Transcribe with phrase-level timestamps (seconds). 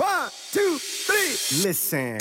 [0.00, 1.68] One, two, three.
[1.68, 2.16] Listen.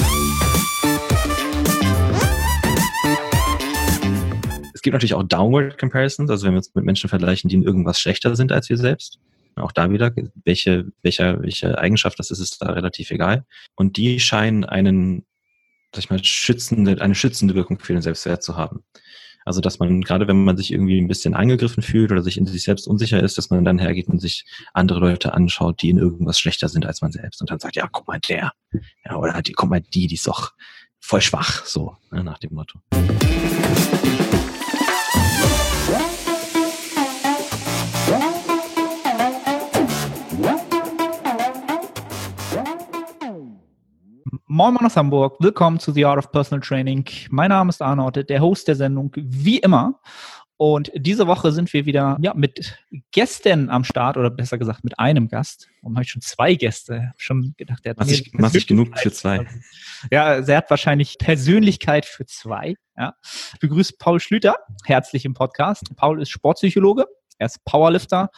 [4.73, 7.63] Es gibt natürlich auch Downward Comparisons, also wenn wir uns mit Menschen vergleichen, die in
[7.63, 9.19] irgendwas schlechter sind als wir selbst.
[9.55, 10.11] Auch da wieder,
[10.43, 13.45] welche, welche, welche Eigenschaft das ist, ist da relativ egal.
[13.75, 15.25] Und die scheinen einen,
[15.93, 18.83] sag ich mal, schützende, eine schützende Wirkung für den Selbstwert zu haben.
[19.49, 22.45] Also, dass man, gerade wenn man sich irgendwie ein bisschen angegriffen fühlt oder sich in
[22.45, 24.45] sich selbst unsicher ist, dass man dann hergeht und sich
[24.75, 27.89] andere Leute anschaut, die in irgendwas schlechter sind als man selbst und dann sagt, ja,
[27.91, 28.51] guck mal, der.
[29.03, 30.53] Ja, oder guck mal, die, die ist doch
[30.99, 32.77] voll schwach, so, ne, nach dem Motto.
[44.31, 47.05] Moin Moin aus Hamburg, willkommen zu The Art of Personal Training.
[47.29, 49.99] Mein Name ist Arnold, der Host der Sendung, wie immer.
[50.57, 52.77] Und diese Woche sind wir wieder ja, mit
[53.11, 55.69] Gästen am Start oder besser gesagt mit einem Gast.
[55.81, 57.13] Warum habe ich schon zwei Gäste?
[57.17, 57.97] Schon gedacht, der hat
[58.33, 59.47] mach ich genug für zwei.
[60.11, 62.75] Ja, er hat wahrscheinlich Persönlichkeit für zwei.
[62.97, 63.15] Ja.
[63.53, 65.95] Ich begrüße Paul Schlüter herzlich im Podcast.
[65.95, 67.05] Paul ist Sportpsychologe,
[67.37, 68.29] er ist Powerlifter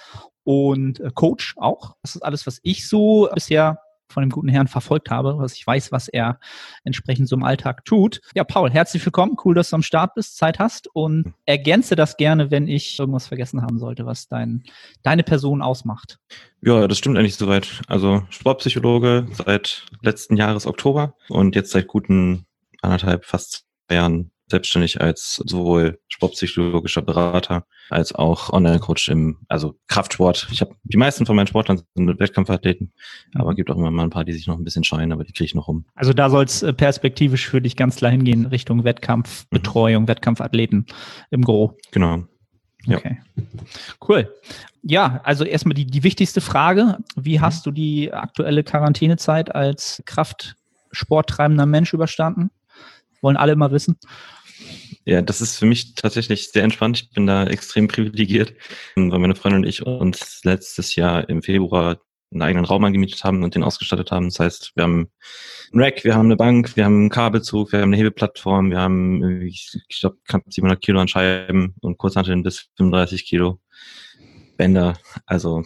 [0.43, 1.95] und äh, Coach auch.
[2.01, 3.79] Das ist alles, was ich so bisher
[4.11, 6.39] von dem guten Herrn verfolgt habe, was ich weiß, was er
[6.83, 8.21] entsprechend so im Alltag tut.
[8.35, 9.37] Ja, Paul, herzlich willkommen.
[9.43, 13.27] Cool, dass du am Start bist, Zeit hast und ergänze das gerne, wenn ich irgendwas
[13.27, 14.63] vergessen haben sollte, was dein,
[15.03, 16.19] deine Person ausmacht.
[16.61, 17.81] Ja, das stimmt eigentlich soweit.
[17.87, 22.45] Also Sportpsychologe seit letzten Jahres Oktober und jetzt seit guten
[22.81, 30.47] anderthalb, fast zwei Jahren selbstständig als sowohl sportpsychologischer Berater als auch Online-Coach im, also Kraftsport.
[30.51, 32.93] Ich habe die meisten von meinen Sportlern sind Wettkampfathleten,
[33.33, 35.33] aber gibt auch immer mal ein paar, die sich noch ein bisschen scheuen, aber die
[35.33, 35.85] kriege ich noch rum.
[35.95, 40.07] Also da soll es äh, perspektivisch für dich ganz klar hingehen, Richtung Wettkampfbetreuung, mhm.
[40.07, 40.85] Wettkampfathleten
[41.31, 41.77] im Gro.
[41.91, 42.23] Genau.
[42.85, 42.97] Ja.
[42.97, 43.19] Okay.
[44.07, 44.33] Cool.
[44.83, 46.97] Ja, also erstmal die, die wichtigste Frage.
[47.15, 47.41] Wie mhm.
[47.41, 52.49] hast du die aktuelle Quarantänezeit als Kraftsporttreibender Mensch überstanden?
[53.21, 53.97] Wollen alle mal wissen.
[55.05, 57.01] Ja, das ist für mich tatsächlich sehr entspannt.
[57.01, 58.53] Ich bin da extrem privilegiert,
[58.95, 61.99] weil meine Freundin und ich uns letztes Jahr im Februar
[62.31, 64.29] einen eigenen Raum angemietet haben und den ausgestattet haben.
[64.29, 65.11] Das heißt, wir haben
[65.73, 68.79] ein Rack, wir haben eine Bank, wir haben einen Kabelzug, wir haben eine Hebeplattform, wir
[68.79, 73.59] haben, ich glaube, knapp 700 Kilo an Scheiben und Kurzhanteln bis 35 Kilo
[74.55, 74.97] Bänder.
[75.25, 75.65] Also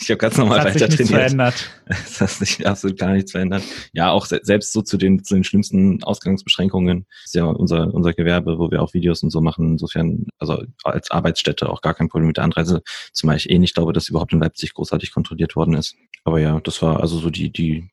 [0.00, 1.08] ich habe ganz normal weiter trainiert.
[1.08, 1.70] Verändert.
[1.88, 3.62] Das hat sich absolut gar nichts verändert.
[3.92, 8.12] Ja, auch se selbst so zu den, zu den schlimmsten Ausgangsbeschränkungen ist ja unser, unser
[8.12, 9.72] Gewerbe, wo wir auch Videos und so machen.
[9.72, 13.74] Insofern, also als Arbeitsstätte auch gar kein Problem mit der Anreise, zumal ich eh nicht
[13.74, 15.94] glaube, dass überhaupt in Leipzig großartig kontrolliert worden ist.
[16.24, 17.88] Aber ja, das war also so die, die,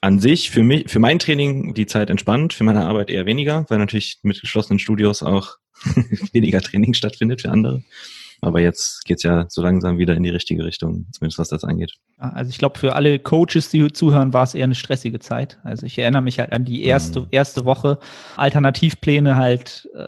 [0.00, 3.66] an sich für mich, für mein Training die Zeit entspannt, für meine Arbeit eher weniger,
[3.68, 5.56] weil natürlich mit geschlossenen Studios auch
[6.32, 7.82] weniger Training stattfindet für andere.
[8.40, 11.94] Aber jetzt geht's ja so langsam wieder in die richtige Richtung, zumindest was das angeht.
[12.18, 15.58] Also ich glaube, für alle Coaches, die zuhören, war es eher eine stressige Zeit.
[15.64, 17.28] Also ich erinnere mich halt an die erste, mhm.
[17.30, 17.98] erste Woche.
[18.36, 20.06] Alternativpläne halt äh,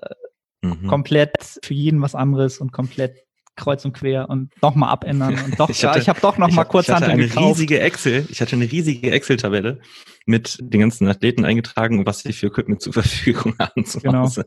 [0.66, 0.86] mhm.
[0.86, 3.27] komplett für jeden was anderes und komplett
[3.58, 6.64] kreuz und quer und nochmal abändern und doch, ich, hatte, ja, ich habe doch nochmal
[6.64, 7.58] kurz ich hatte eine gekauft.
[7.58, 9.80] riesige Excel, ich hatte eine riesige Excel-Tabelle
[10.28, 13.84] mit den ganzen Athleten eingetragen, was sie für Equipment zur Verfügung haben.
[13.84, 14.26] So, genau.
[14.26, 14.42] so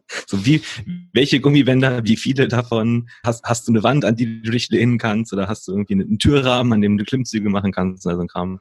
[0.45, 0.61] wie,
[1.11, 4.97] welche Gummibänder, wie viele davon, hast, hast du eine Wand, an die du dich lehnen
[4.97, 8.27] kannst oder hast du irgendwie einen Türrahmen, an dem du Klimmzüge machen kannst, also ein
[8.27, 8.59] Kram.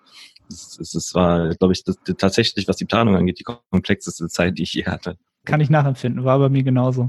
[0.50, 4.72] Es war, glaube ich, das, tatsächlich, was die Planung angeht, die komplexeste Zeit, die ich
[4.72, 5.16] je hatte.
[5.50, 7.08] Kann ich nachempfinden, war bei mir genauso.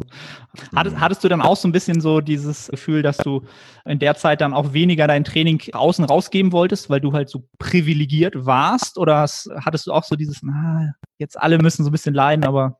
[0.75, 3.43] Hattest, hattest du dann auch so ein bisschen so dieses Gefühl, dass du
[3.85, 7.47] in der Zeit dann auch weniger dein Training außen rausgeben wolltest, weil du halt so
[7.59, 8.97] privilegiert warst?
[8.97, 9.25] Oder
[9.65, 12.77] hattest du auch so dieses, na, jetzt alle müssen so ein bisschen leiden, aber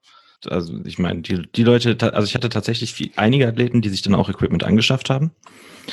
[0.50, 4.02] also ich meine, die, die Leute, also ich hatte tatsächlich viel, einige Athleten, die sich
[4.02, 5.32] dann auch Equipment angeschafft haben.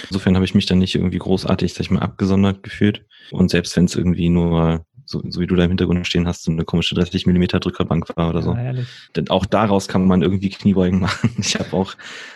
[0.09, 3.05] Insofern habe ich mich dann nicht irgendwie großartig, sag ich mal, abgesondert gefühlt.
[3.31, 6.45] Und selbst wenn es irgendwie nur so, so wie du da im Hintergrund stehen hast,
[6.45, 8.55] so eine komische 30 Millimeter Drückerbank war oder so.
[8.55, 8.75] Ja,
[9.17, 11.35] Denn auch daraus kann man irgendwie Kniebeugen machen.
[11.39, 11.95] Ich habe auch,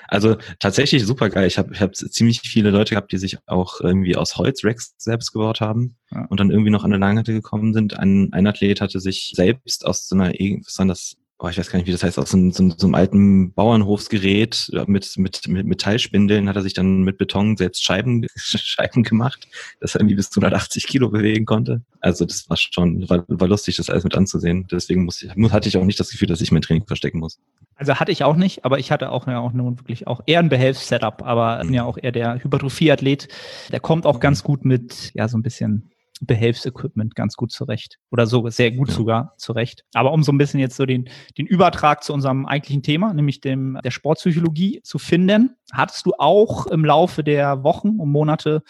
[0.08, 1.46] also tatsächlich super geil.
[1.46, 4.94] Ich habe ich hab ziemlich viele Leute gehabt, die sich auch irgendwie aus Holz Racks
[4.96, 6.24] selbst gebaut haben ja.
[6.30, 7.98] und dann irgendwie noch an eine Langhantel gekommen sind.
[7.98, 11.70] Ein, ein Athlet hatte sich selbst aus so einer, was war das, oh, ich weiß
[11.70, 15.66] gar nicht, wie das heißt, aus so, so, so einem alten Bauernhofsgerät mit, mit, mit
[15.66, 19.48] Metallspindeln hat er sich dann mit Beton selbst Scheiben, Scheiben gemacht,
[19.80, 21.82] dass er irgendwie bis zu 180 Kilo bewegen konnte.
[22.00, 24.68] Also das war schon, war, war lustig, das alles mit anzusehen.
[24.70, 27.40] Deswegen muss ich, hatte ich auch nicht das Gefühl, dass ich mein Training verstecken muss.
[27.74, 30.38] Also hatte ich auch nicht, aber ich hatte auch, ja, auch nun wirklich auch eher
[30.38, 31.74] ein Behelfs-Setup, aber mhm.
[31.74, 33.26] ja auch eher der Hypertrophie-Athlet.
[33.72, 37.98] Der kommt auch ganz gut mit, ja, so ein bisschen Behelfsequipment ganz gut zurecht.
[38.10, 38.94] Oder so sehr gut Ja.
[38.94, 39.84] sogar zurecht.
[39.94, 43.40] Aber um so ein bisschen jetzt so den, den Übertrag zu unserem eigentlichen Thema, nämlich
[43.40, 48.62] dem der Sportpsychologie zu finden, hattest du auch im Laufe der Wochen und Monate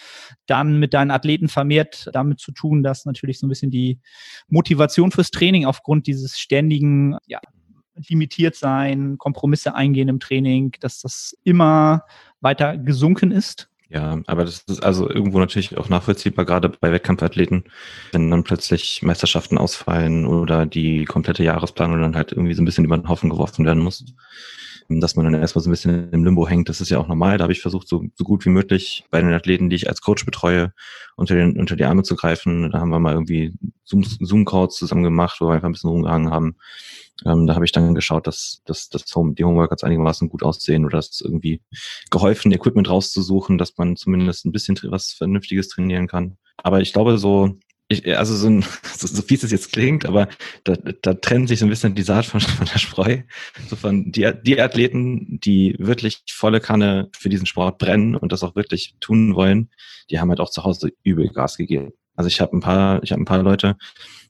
[0.46, 4.00] dann mit deinen Athleten vermehrt damit zu tun, dass natürlich so ein bisschen die
[4.48, 7.40] Motivation fürs Training aufgrund dieses ständigen, ja,
[8.08, 12.04] limitiert sein, Kompromisse eingehen im Training, dass das immer
[12.40, 13.68] weiter gesunken ist.
[13.92, 17.64] Ja, aber das ist also irgendwo natürlich auch nachvollziehbar, gerade bei Wettkampfathleten,
[18.12, 22.86] wenn dann plötzlich Meisterschaften ausfallen oder die komplette Jahresplanung dann halt irgendwie so ein bisschen
[22.86, 24.02] über den Haufen geworfen werden muss,
[24.88, 26.70] dass man dann erstmal so ein bisschen im Limbo hängt.
[26.70, 27.36] Das ist ja auch normal.
[27.36, 30.00] Da habe ich versucht, so, so gut wie möglich bei den Athleten, die ich als
[30.00, 30.72] Coach betreue,
[31.16, 32.70] unter, den, unter die Arme zu greifen.
[32.70, 33.52] Da haben wir mal irgendwie
[33.84, 36.56] Zoom- Zoom-Calls zusammen gemacht, wo wir einfach ein bisschen rumgehangen haben.
[37.24, 40.84] Ähm, da habe ich dann geschaut, dass, dass, dass Home, die Homeworkouts einigermaßen gut aussehen
[40.84, 41.62] oder dass irgendwie
[42.10, 46.36] geholfen, Equipment rauszusuchen, dass man zumindest ein bisschen was Vernünftiges trainieren kann.
[46.56, 48.64] Aber ich glaube, so, ich, also so, ein,
[48.96, 50.28] so, so fies es jetzt klingt, aber
[50.64, 53.18] da, da trennt sich so ein bisschen die Saat von, von der Spreu.
[53.68, 58.42] So von die, die Athleten, die wirklich volle Kanne für diesen Sport brennen und das
[58.42, 59.70] auch wirklich tun wollen,
[60.10, 61.92] die haben halt auch zu Hause übel Gas gegeben.
[62.14, 63.76] Also ich habe ein paar, ich habe ein paar Leute,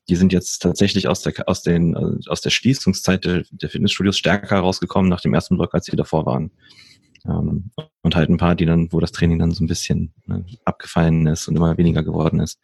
[0.09, 1.97] die sind jetzt tatsächlich aus der aus den
[2.29, 6.27] aus der Schließungszeit der, der Fitnessstudios stärker rausgekommen nach dem ersten Block, als sie davor
[6.27, 6.51] waren.
[7.25, 7.71] Ähm,
[8.03, 11.27] und halt ein paar, die dann, wo das Training dann so ein bisschen ne, abgefallen
[11.29, 12.59] ist und immer weniger geworden ist.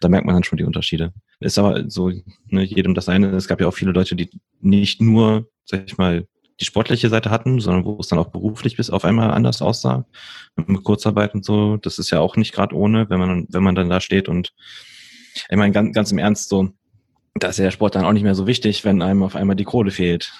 [0.00, 1.12] Da merkt man dann schon die Unterschiede.
[1.40, 2.10] Ist aber so,
[2.46, 3.28] ne, jedem das eine.
[3.30, 4.30] Es gab ja auch viele Leute, die
[4.60, 6.26] nicht nur, sag ich mal,
[6.60, 10.06] die sportliche Seite hatten, sondern wo es dann auch beruflich bis auf einmal anders aussah.
[10.56, 11.76] Mit Kurzarbeit und so.
[11.76, 14.54] Das ist ja auch nicht gerade ohne, wenn man, wenn man dann da steht und
[15.48, 16.70] ich meine, ganz, ganz im Ernst so,
[17.42, 19.56] da ist ja der Sport dann auch nicht mehr so wichtig, wenn einem auf einmal
[19.56, 20.32] die Kohle fehlt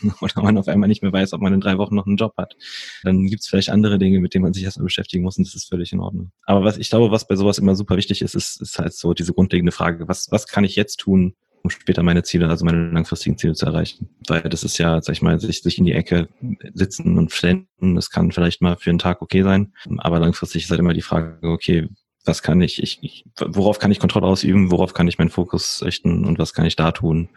[0.20, 2.34] oder man auf einmal nicht mehr weiß, ob man in drei Wochen noch einen Job
[2.36, 2.56] hat.
[3.02, 5.68] Dann gibt's vielleicht andere Dinge, mit denen man sich erstmal beschäftigen muss und das ist
[5.68, 6.32] völlig in Ordnung.
[6.44, 9.14] Aber was ich glaube, was bei sowas immer super wichtig ist, ist, ist halt so
[9.14, 12.90] diese grundlegende Frage, was, was kann ich jetzt tun, um später meine Ziele, also meine
[12.90, 14.08] langfristigen Ziele zu erreichen.
[14.26, 16.28] Weil das ist ja, sag ich mal, sich, sich in die Ecke
[16.74, 20.70] sitzen und flenden, das kann vielleicht mal für einen Tag okay sein, aber langfristig ist
[20.70, 21.88] halt immer die Frage, okay,
[22.28, 26.24] was kann ich, ich, worauf kann ich Kontrolle ausüben, worauf kann ich meinen Fokus richten
[26.24, 27.30] und was kann ich da tun,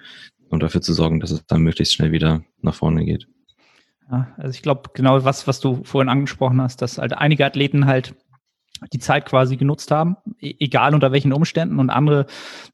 [0.50, 3.28] um dafür zu sorgen, dass es dann möglichst schnell wieder nach vorne geht.
[4.12, 7.86] Ja, also ich glaube, genau was, was du vorhin angesprochen hast, dass halt einige Athleten
[7.86, 8.14] halt
[8.92, 12.26] die Zeit quasi genutzt haben, e- egal unter welchen Umständen und andere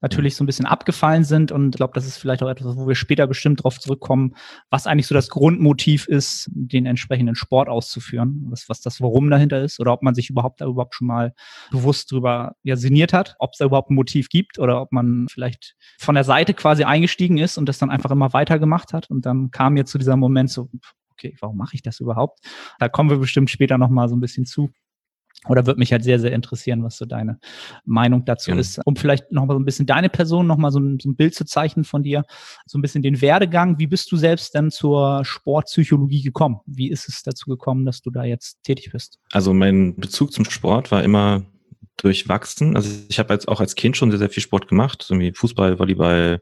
[0.01, 2.87] natürlich so ein bisschen abgefallen sind und ich glaube, das ist vielleicht auch etwas, wo
[2.87, 4.35] wir später bestimmt darauf zurückkommen,
[4.69, 9.61] was eigentlich so das Grundmotiv ist, den entsprechenden Sport auszuführen, was, was das Warum dahinter
[9.61, 11.33] ist oder ob man sich überhaupt da überhaupt schon mal
[11.71, 15.27] bewusst drüber ja, sinniert hat, ob es da überhaupt ein Motiv gibt oder ob man
[15.29, 19.25] vielleicht von der Seite quasi eingestiegen ist und das dann einfach immer weitergemacht hat und
[19.25, 20.69] dann kam jetzt zu dieser Moment so,
[21.11, 22.39] okay, warum mache ich das überhaupt?
[22.79, 24.69] Da kommen wir bestimmt später noch mal so ein bisschen zu.
[25.47, 27.39] Oder würde mich halt sehr, sehr interessieren, was so deine
[27.85, 28.61] Meinung dazu Gerne.
[28.61, 28.81] ist.
[28.85, 31.15] Um vielleicht noch mal so ein bisschen deine Person, noch mal so ein, so ein
[31.15, 32.23] Bild zu zeichnen von dir,
[32.65, 33.79] so ein bisschen den Werdegang.
[33.79, 36.59] Wie bist du selbst dann zur Sportpsychologie gekommen?
[36.65, 39.19] Wie ist es dazu gekommen, dass du da jetzt tätig bist?
[39.31, 41.43] Also mein Bezug zum Sport war immer
[41.97, 42.75] durchwachsen.
[42.75, 45.33] Also ich habe jetzt auch als Kind schon sehr, sehr viel Sport gemacht, so wie
[45.33, 46.41] Fußball, Volleyball,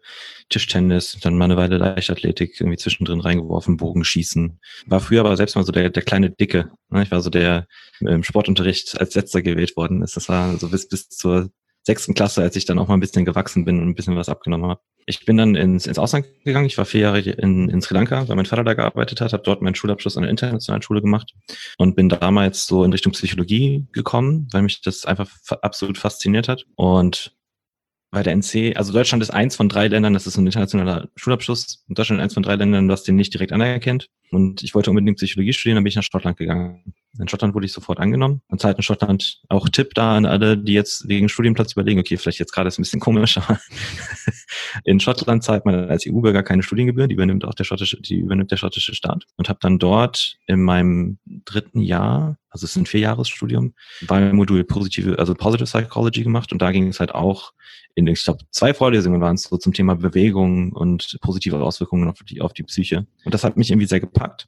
[0.49, 4.59] Tischtennis, dann mal eine Weile Leichtathletik irgendwie zwischendrin reingeworfen, Bogenschießen.
[4.85, 6.71] War früher aber selbst mal so der, der kleine Dicke.
[6.89, 7.03] ne?
[7.03, 7.67] Ich war so der
[8.01, 10.15] im Sportunterricht als Letzter gewählt worden ist.
[10.15, 11.49] Das war so bis, bis zur
[11.85, 14.27] sechsten Klasse, als ich dann auch mal ein bisschen gewachsen bin und ein bisschen was
[14.27, 14.81] abgenommen habe.
[15.05, 16.65] Ich bin dann ins, ins Ausland gegangen.
[16.65, 19.43] Ich war vier Jahre in, in Sri Lanka, weil mein Vater da gearbeitet hat, habe
[19.43, 21.33] dort meinen Schulabschluss an der internationalen Schule gemacht
[21.77, 26.47] und bin damals so in Richtung Psychologie gekommen, weil mich das einfach fa- absolut fasziniert
[26.47, 26.65] hat.
[26.75, 27.35] Und
[28.09, 31.83] bei der NC, also Deutschland ist eins von drei Ländern, das ist ein internationaler Schulabschluss.
[31.89, 34.07] Deutschland ist eins von drei Ländern, was den nicht direkt anerkennt.
[34.31, 36.95] Und ich wollte unbedingt Psychologie studieren, dann bin ich nach Schottland gegangen.
[37.19, 38.41] In Schottland wurde ich sofort angenommen.
[38.48, 42.17] Und Zeit in Schottland auch Tipp da an alle, die jetzt wegen Studienplatz überlegen, okay,
[42.17, 43.60] vielleicht jetzt gerade ist ein bisschen komisch, aber
[44.84, 48.51] in Schottland zahlt man als EU-Bürger keine Studiengebühren, die übernimmt auch der schottische, die übernimmt
[48.51, 49.25] der schottische Staat.
[49.38, 53.74] Und habe dann dort in meinem dritten Jahr, also es ist ein Vierjahresstudium,
[54.10, 57.53] Modul positive, also Positive Psychology gemacht und da ging es halt auch
[57.95, 62.19] in, ich glaube, zwei Vorlesungen waren es so zum Thema Bewegung und positive Auswirkungen auf
[62.24, 63.07] die, auf die Psyche.
[63.24, 64.48] Und das hat mich irgendwie sehr gepackt.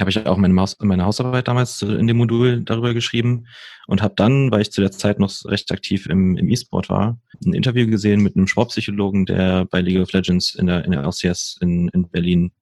[0.00, 3.46] Habe ich auch meine, Maus, meine Hausarbeit damals in dem Modul darüber geschrieben
[3.86, 7.18] und habe dann, weil ich zu der Zeit noch recht aktiv im, im E-Sport war,
[7.44, 11.02] ein Interview gesehen mit einem Sportpsychologen, der bei League of Legends in der, in der
[11.04, 12.52] LCS in, in Berlin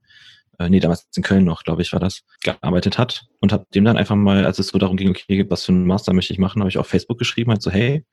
[0.59, 3.85] äh, nee, damals in Köln noch, glaube ich, war das, gearbeitet hat und habe dem
[3.85, 6.38] dann einfach mal, als es so darum ging, okay, was für einen Master möchte ich
[6.38, 8.05] machen, habe ich auf Facebook geschrieben, halt so, hey,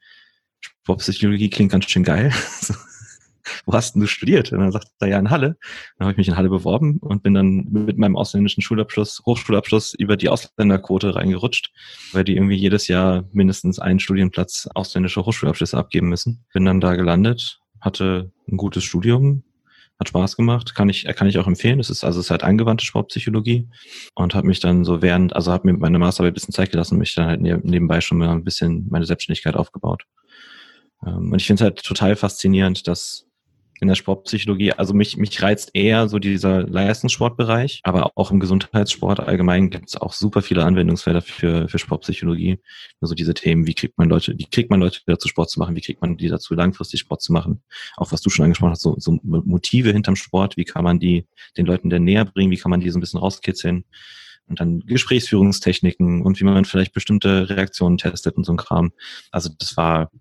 [0.60, 2.32] Sportpsychologie klingt ganz schön geil.
[3.65, 4.51] Wo hast denn du studiert?
[4.51, 5.58] Und dann sagt er, ja, in Halle.
[5.98, 9.93] Dann habe ich mich in Halle beworben und bin dann mit meinem ausländischen Schulabschluss, Hochschulabschluss
[9.93, 11.72] über die Ausländerquote reingerutscht,
[12.13, 16.46] weil die irgendwie jedes Jahr mindestens einen Studienplatz ausländische Hochschulabschlüsse abgeben müssen.
[16.53, 19.43] Bin dann da gelandet, hatte ein gutes Studium,
[20.01, 21.79] hat Spaß gemacht, kann ich, kann ich auch empfehlen.
[21.79, 23.67] Es ist also es ist halt angewandte Sportpsychologie
[24.15, 26.98] und habe mich dann so während, also habe mir meine Masterarbeit ein bisschen Zeit gelassen,
[26.98, 30.05] mich dann halt nebenbei schon mal ein bisschen meine Selbstständigkeit aufgebaut.
[31.05, 33.27] Ähm, und ich finde es halt total faszinierend, dass
[33.81, 34.73] in der Sportpsychologie.
[34.73, 39.97] Also mich, mich reizt eher so dieser Leistungssportbereich, aber auch im Gesundheitssport allgemein gibt es
[39.97, 42.59] auch super viele Anwendungsfelder für, für Sportpsychologie.
[43.01, 45.75] Also diese Themen, wie kriegt man Leute, wie kriegt man Leute dazu Sport zu machen,
[45.75, 47.63] wie kriegt man die dazu langfristig Sport zu machen.
[47.97, 51.25] Auch was du schon angesprochen hast, so, so Motive hinterm Sport, wie kann man die
[51.57, 53.85] den Leuten denn näher bringen, wie kann man die so ein bisschen rauskitzeln
[54.47, 58.91] und dann Gesprächsführungstechniken und wie man vielleicht bestimmte Reaktionen testet und so ein Kram.
[59.31, 60.11] Also das war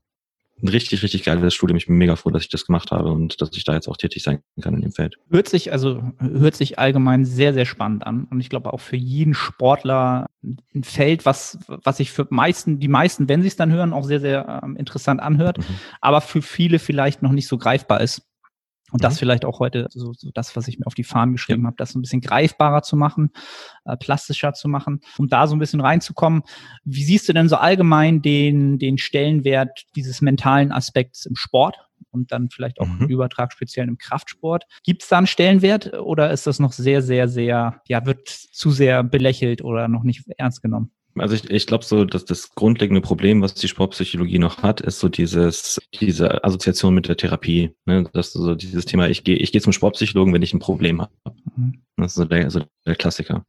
[0.63, 1.77] ein richtig, richtig geiles Studium.
[1.77, 3.97] Ich bin mega froh, dass ich das gemacht habe und dass ich da jetzt auch
[3.97, 5.17] tätig sein kann in dem Feld.
[5.31, 8.25] Hört sich, also hört sich allgemein sehr, sehr spannend an.
[8.31, 12.89] Und ich glaube auch für jeden Sportler ein Feld, was, was sich für meisten, die
[12.89, 15.65] meisten, wenn sie es dann hören, auch sehr, sehr ähm, interessant anhört, mhm.
[16.01, 18.23] aber für viele vielleicht noch nicht so greifbar ist.
[18.93, 19.19] Und das mhm.
[19.19, 21.67] vielleicht auch heute, so, so das, was ich mir auf die Fahnen geschrieben ja.
[21.69, 23.31] habe, das so ein bisschen greifbarer zu machen,
[23.85, 26.43] äh, plastischer zu machen, um da so ein bisschen reinzukommen.
[26.85, 31.77] Wie siehst du denn so allgemein den, den Stellenwert dieses mentalen Aspekts im Sport
[32.11, 33.03] und dann vielleicht auch mhm.
[33.03, 34.65] im Übertrag speziell im Kraftsport?
[34.85, 38.71] Gibt es da einen Stellenwert oder ist das noch sehr, sehr, sehr, ja, wird zu
[38.71, 40.93] sehr belächelt oder noch nicht ernst genommen?
[41.17, 45.01] Also ich, ich glaube so, dass das grundlegende Problem, was die Sportpsychologie noch hat, ist
[45.01, 47.75] so dieses, diese Assoziation mit der Therapie.
[47.85, 48.09] Ne?
[48.13, 51.13] Dass so dieses Thema, ich gehe ich geh zum Sportpsychologen, wenn ich ein Problem habe.
[51.57, 51.83] Mhm.
[51.97, 53.45] Das ist so der, so der Klassiker.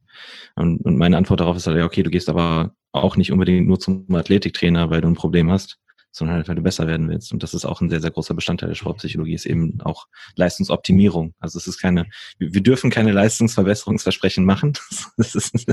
[0.56, 3.66] Und, und meine Antwort darauf ist halt, ja, okay, du gehst aber auch nicht unbedingt
[3.66, 5.78] nur zum Athletiktrainer, weil du ein Problem hast,
[6.12, 7.32] sondern halt, weil du besser werden willst.
[7.32, 11.34] Und das ist auch ein sehr, sehr großer Bestandteil der Sportpsychologie, ist eben auch Leistungsoptimierung.
[11.40, 12.06] Also es ist keine,
[12.38, 14.74] wir dürfen keine Leistungsverbesserungsversprechen machen,
[15.16, 15.66] ist,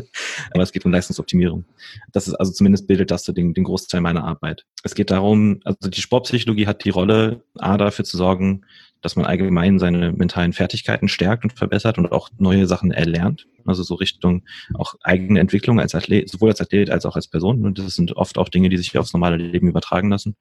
[0.52, 1.66] aber es geht um Leistungsoptimierung.
[2.14, 4.66] Das ist also zumindest bildet das so den, den Großteil meiner Arbeit.
[4.84, 8.66] Es geht darum, also die Sportpsychologie hat die Rolle, A, dafür zu sorgen,
[9.02, 13.48] dass man allgemein seine mentalen Fertigkeiten stärkt und verbessert und auch neue Sachen erlernt.
[13.66, 17.66] Also so Richtung auch eigene Entwicklung als Athlet, sowohl als Athlet als auch als Person.
[17.66, 20.36] Und das sind oft auch Dinge, die sich aufs normale Leben übertragen lassen.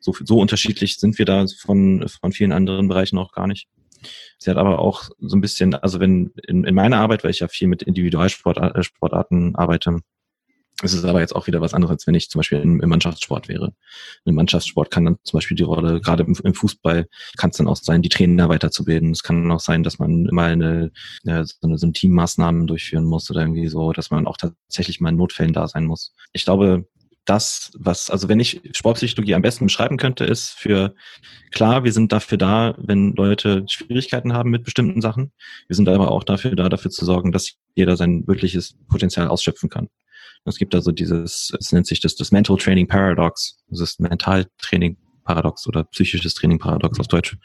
[0.00, 3.68] So, so unterschiedlich sind wir da von, von vielen anderen Bereichen auch gar nicht.
[4.38, 7.40] Sie hat aber auch so ein bisschen, also wenn in, in meiner Arbeit, weil ich
[7.40, 10.00] ja viel mit Individualsportarten arbeite,
[10.82, 13.48] es ist aber jetzt auch wieder was anderes, als wenn ich zum Beispiel im, Mannschaftssport
[13.48, 13.72] wäre.
[14.24, 17.76] Im Mannschaftssport kann dann zum Beispiel die Rolle, gerade im, Fußball, kann es dann auch
[17.76, 19.10] sein, die Trainer weiterzubilden.
[19.10, 20.90] Es kann auch sein, dass man immer eine,
[21.26, 25.00] eine, so eine, so eine Teammaßnahmen durchführen muss oder irgendwie so, dass man auch tatsächlich
[25.00, 26.14] mal in Notfällen da sein muss.
[26.32, 26.86] Ich glaube,
[27.24, 30.94] das, was, also wenn ich Sportpsychologie am besten beschreiben könnte, ist für,
[31.52, 35.32] klar, wir sind dafür da, wenn Leute Schwierigkeiten haben mit bestimmten Sachen.
[35.68, 39.68] Wir sind aber auch dafür da, dafür zu sorgen, dass jeder sein wirkliches Potenzial ausschöpfen
[39.68, 39.88] kann.
[40.44, 43.58] Es gibt also dieses, es nennt sich das, das Mental Training Paradox.
[43.68, 47.36] Das ist Mentaltraining Paradox oder psychisches Training Paradox auf Deutsch.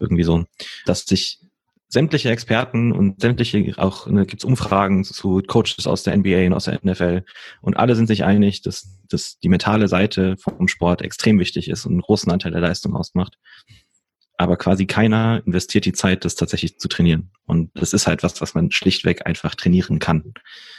[0.00, 0.44] Irgendwie so,
[0.84, 1.40] dass sich
[1.88, 6.52] sämtliche Experten und sämtliche auch ne, gibt es Umfragen zu Coaches aus der NBA und
[6.52, 7.24] aus der NFL
[7.62, 11.86] und alle sind sich einig, dass, dass die mentale Seite vom Sport extrem wichtig ist
[11.86, 13.38] und einen großen Anteil der Leistung ausmacht
[14.40, 17.30] aber quasi keiner investiert die Zeit, das tatsächlich zu trainieren.
[17.44, 20.32] Und das ist halt was, was man schlichtweg einfach trainieren kann.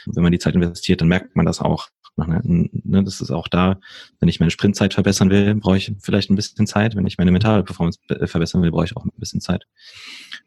[0.04, 1.88] Wenn man die Zeit investiert, dann merkt man das auch.
[2.16, 3.78] Ne, das ist auch da,
[4.18, 6.96] wenn ich meine Sprintzeit verbessern will, brauche ich vielleicht ein bisschen Zeit.
[6.96, 9.64] Wenn ich meine mentale Performance verbessern will, brauche ich auch ein bisschen Zeit.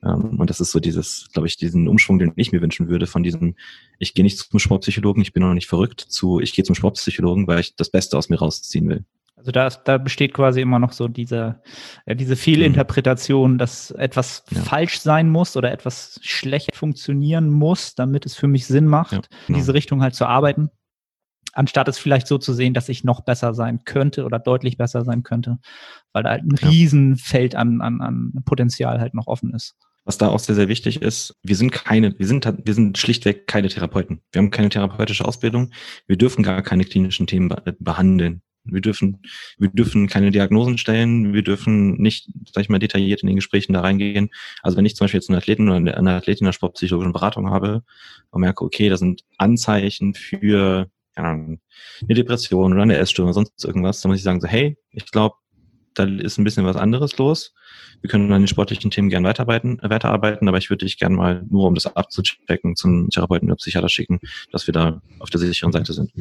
[0.04, 3.08] Ähm, und das ist so dieses, glaube ich, diesen Umschwung, den ich mir wünschen würde,
[3.08, 3.56] von diesem,
[3.98, 7.48] ich gehe nicht zum Sportpsychologen, ich bin noch nicht verrückt, zu ich gehe zum Sportpsychologen,
[7.48, 9.06] weil ich das Beste aus mir rausziehen will.
[9.46, 11.62] Also da, ist, da besteht quasi immer noch so diese,
[12.08, 13.58] ja, diese Fehlinterpretation, mhm.
[13.60, 14.60] dass etwas ja.
[14.62, 19.20] falsch sein muss oder etwas schlecht funktionieren muss, damit es für mich Sinn macht, ja,
[19.20, 19.30] genau.
[19.50, 20.72] in diese Richtung halt zu arbeiten.
[21.54, 25.06] Anstatt es vielleicht so zu sehen, dass ich noch besser sein könnte oder deutlich besser
[25.06, 25.60] sein könnte,
[26.12, 29.76] weil da halt ein Riesenfeld an, an, an Potenzial halt noch offen ist.
[30.06, 33.46] Was da auch sehr, sehr wichtig ist, wir sind keine, wir sind, wir sind schlichtweg
[33.46, 34.22] keine Therapeuten.
[34.32, 35.72] Wir haben keine therapeutische Ausbildung.
[36.08, 38.42] Wir dürfen gar keine klinischen Themen behandeln.
[38.66, 39.22] Wir dürfen,
[39.58, 43.74] wir dürfen keine Diagnosen stellen, wir dürfen nicht, sag ich mal, detailliert in den Gesprächen
[43.74, 44.30] da reingehen.
[44.62, 47.50] Also wenn ich zum Beispiel jetzt einen Athleten oder eine Athletin in der sportpsychologischen Beratung
[47.50, 47.84] habe
[48.32, 51.60] und merke, okay, da sind Anzeichen für ja, eine
[52.02, 55.36] Depression oder eine Essstörung oder sonst irgendwas, dann muss ich sagen so, hey, ich glaube,
[55.96, 57.54] da ist ein bisschen was anderes los.
[58.02, 61.44] Wir können an den sportlichen Themen gern weiterarbeiten, weiterarbeiten, aber ich würde dich gern mal,
[61.50, 64.20] nur um das abzuchecken, zum Therapeuten oder Psychiater schicken,
[64.52, 66.12] dass wir da auf der sicheren Seite sind.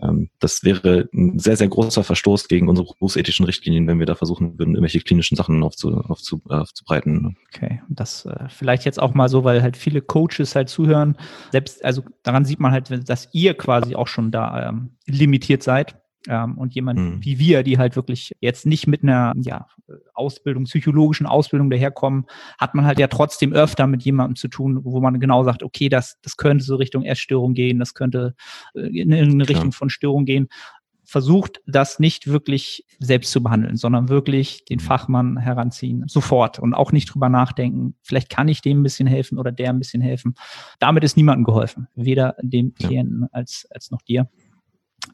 [0.00, 4.14] Ähm, das wäre ein sehr, sehr großer Verstoß gegen unsere berufsethischen Richtlinien, wenn wir da
[4.14, 7.36] versuchen würden, irgendwelche klinischen Sachen aufzu, aufzu, äh, aufzubreiten.
[7.52, 11.16] Okay, das äh, vielleicht jetzt auch mal so, weil halt viele Coaches halt zuhören.
[11.50, 16.01] Selbst, also daran sieht man halt, dass ihr quasi auch schon da ähm, limitiert seid
[16.28, 17.24] ähm, und jemand mhm.
[17.24, 19.66] wie wir, die halt wirklich jetzt nicht mit einer ja,
[20.14, 22.26] Ausbildung, psychologischen Ausbildung daherkommen,
[22.58, 25.88] hat man halt ja trotzdem öfter mit jemandem zu tun, wo man genau sagt, okay,
[25.88, 28.34] das, das könnte so Richtung Essstörung gehen, das könnte
[28.74, 30.48] äh, in eine Richtung von Störung gehen.
[31.04, 34.82] Versucht das nicht wirklich selbst zu behandeln, sondern wirklich den mhm.
[34.82, 39.38] Fachmann heranziehen, sofort und auch nicht drüber nachdenken, vielleicht kann ich dem ein bisschen helfen
[39.38, 40.34] oder der ein bisschen helfen.
[40.78, 44.28] Damit ist niemandem geholfen, weder dem Klienten als, als noch dir.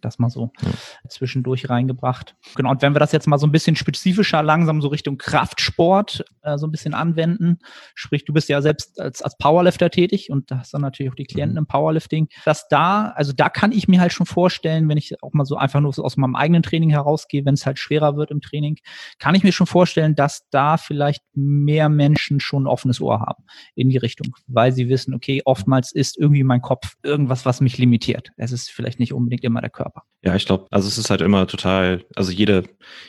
[0.00, 0.70] Das mal so ja.
[1.08, 2.36] zwischendurch reingebracht.
[2.54, 6.24] Genau, und wenn wir das jetzt mal so ein bisschen spezifischer langsam so Richtung Kraftsport
[6.42, 7.58] äh, so ein bisschen anwenden,
[7.94, 11.16] sprich, du bist ja selbst als, als Powerlifter tätig und da hast dann natürlich auch
[11.16, 11.58] die Klienten mhm.
[11.58, 15.32] im Powerlifting, dass da, also da kann ich mir halt schon vorstellen, wenn ich auch
[15.32, 18.40] mal so einfach nur aus meinem eigenen Training herausgehe, wenn es halt schwerer wird im
[18.40, 18.76] Training,
[19.18, 23.44] kann ich mir schon vorstellen, dass da vielleicht mehr Menschen schon ein offenes Ohr haben
[23.74, 27.78] in die Richtung, weil sie wissen, okay, oftmals ist irgendwie mein Kopf irgendwas, was mich
[27.78, 28.30] limitiert.
[28.36, 30.02] Es ist vielleicht nicht unbedingt immer der Körper.
[30.22, 32.64] Ja, ich glaube, also es ist halt immer total, also jede,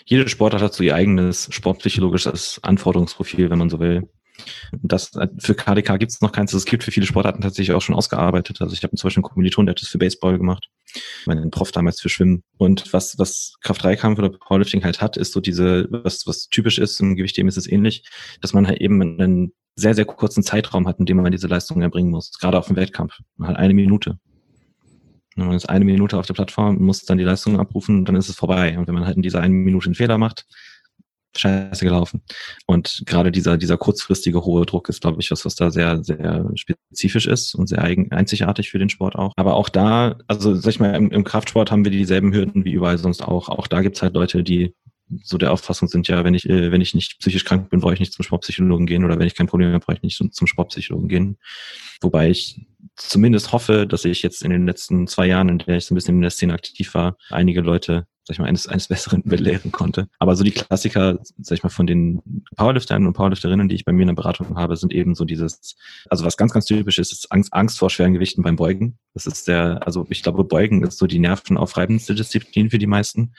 [0.06, 4.08] jede Sportart hat so ihr eigenes sportpsychologisches Anforderungsprofil, wenn man so will.
[4.82, 6.54] Das für KDK gibt es noch keins.
[6.54, 8.62] Es gibt für viele Sportarten tatsächlich auch schon ausgearbeitet.
[8.62, 10.70] Also ich habe zum Beispiel einen Kommiliton, der hat das für Baseball gemacht,
[11.26, 12.44] meinen Prof damals für Schwimmen.
[12.58, 17.02] Und was was Kraft-3-Kampf oder Powerlifting halt hat, ist so diese, was was typisch ist
[17.02, 18.08] im Gewichtheben ist es ähnlich,
[18.40, 21.82] dass man halt eben einen sehr sehr kurzen Zeitraum hat, in dem man diese Leistung
[21.82, 22.32] erbringen muss.
[22.40, 24.20] Gerade auf dem Wettkampf, hat eine Minute.
[25.36, 28.36] Man ist eine Minute auf der Plattform, muss dann die Leistung abrufen, dann ist es
[28.36, 28.78] vorbei.
[28.78, 30.46] Und wenn man halt in dieser einen Minute einen Fehler macht,
[31.38, 32.22] scheiße gelaufen.
[32.66, 36.50] Und gerade dieser, dieser kurzfristige hohe Druck ist, glaube ich, was, was da sehr, sehr
[36.56, 39.34] spezifisch ist und sehr eigen, einzigartig für den Sport auch.
[39.36, 42.74] Aber auch da, also sag ich mal, im, im Kraftsport haben wir dieselben Hürden wie
[42.74, 43.50] überall sonst auch.
[43.50, 44.74] Auch da gibt's halt Leute, die
[45.24, 47.94] so der Auffassung sind, ja, wenn ich, äh, wenn ich nicht psychisch krank bin, brauche
[47.94, 50.32] ich nicht zum Sportpsychologen gehen oder wenn ich kein Problem habe, brauche ich nicht zum,
[50.32, 51.38] zum Sportpsychologen gehen.
[52.02, 52.62] Wobei ich
[52.96, 55.96] zumindest hoffe, dass ich jetzt in den letzten zwei Jahren, in der ich so ein
[55.96, 59.72] bisschen in der Szene aktiv war, einige Leute sag ich mal, eines, eines Besseren belehren
[59.72, 60.08] konnte.
[60.20, 62.22] Aber so die Klassiker, sag ich mal, von den
[62.56, 65.76] Powerliftern und Powerlifterinnen, die ich bei mir in der Beratung habe, sind eben so dieses,
[66.10, 69.00] also was ganz, ganz typisch ist, ist Angst, Angst vor schweren Gewichten beim Beugen.
[69.16, 73.34] Das ist der, also ich glaube, Beugen ist so die nervenaufreibendste Disziplin für die meisten.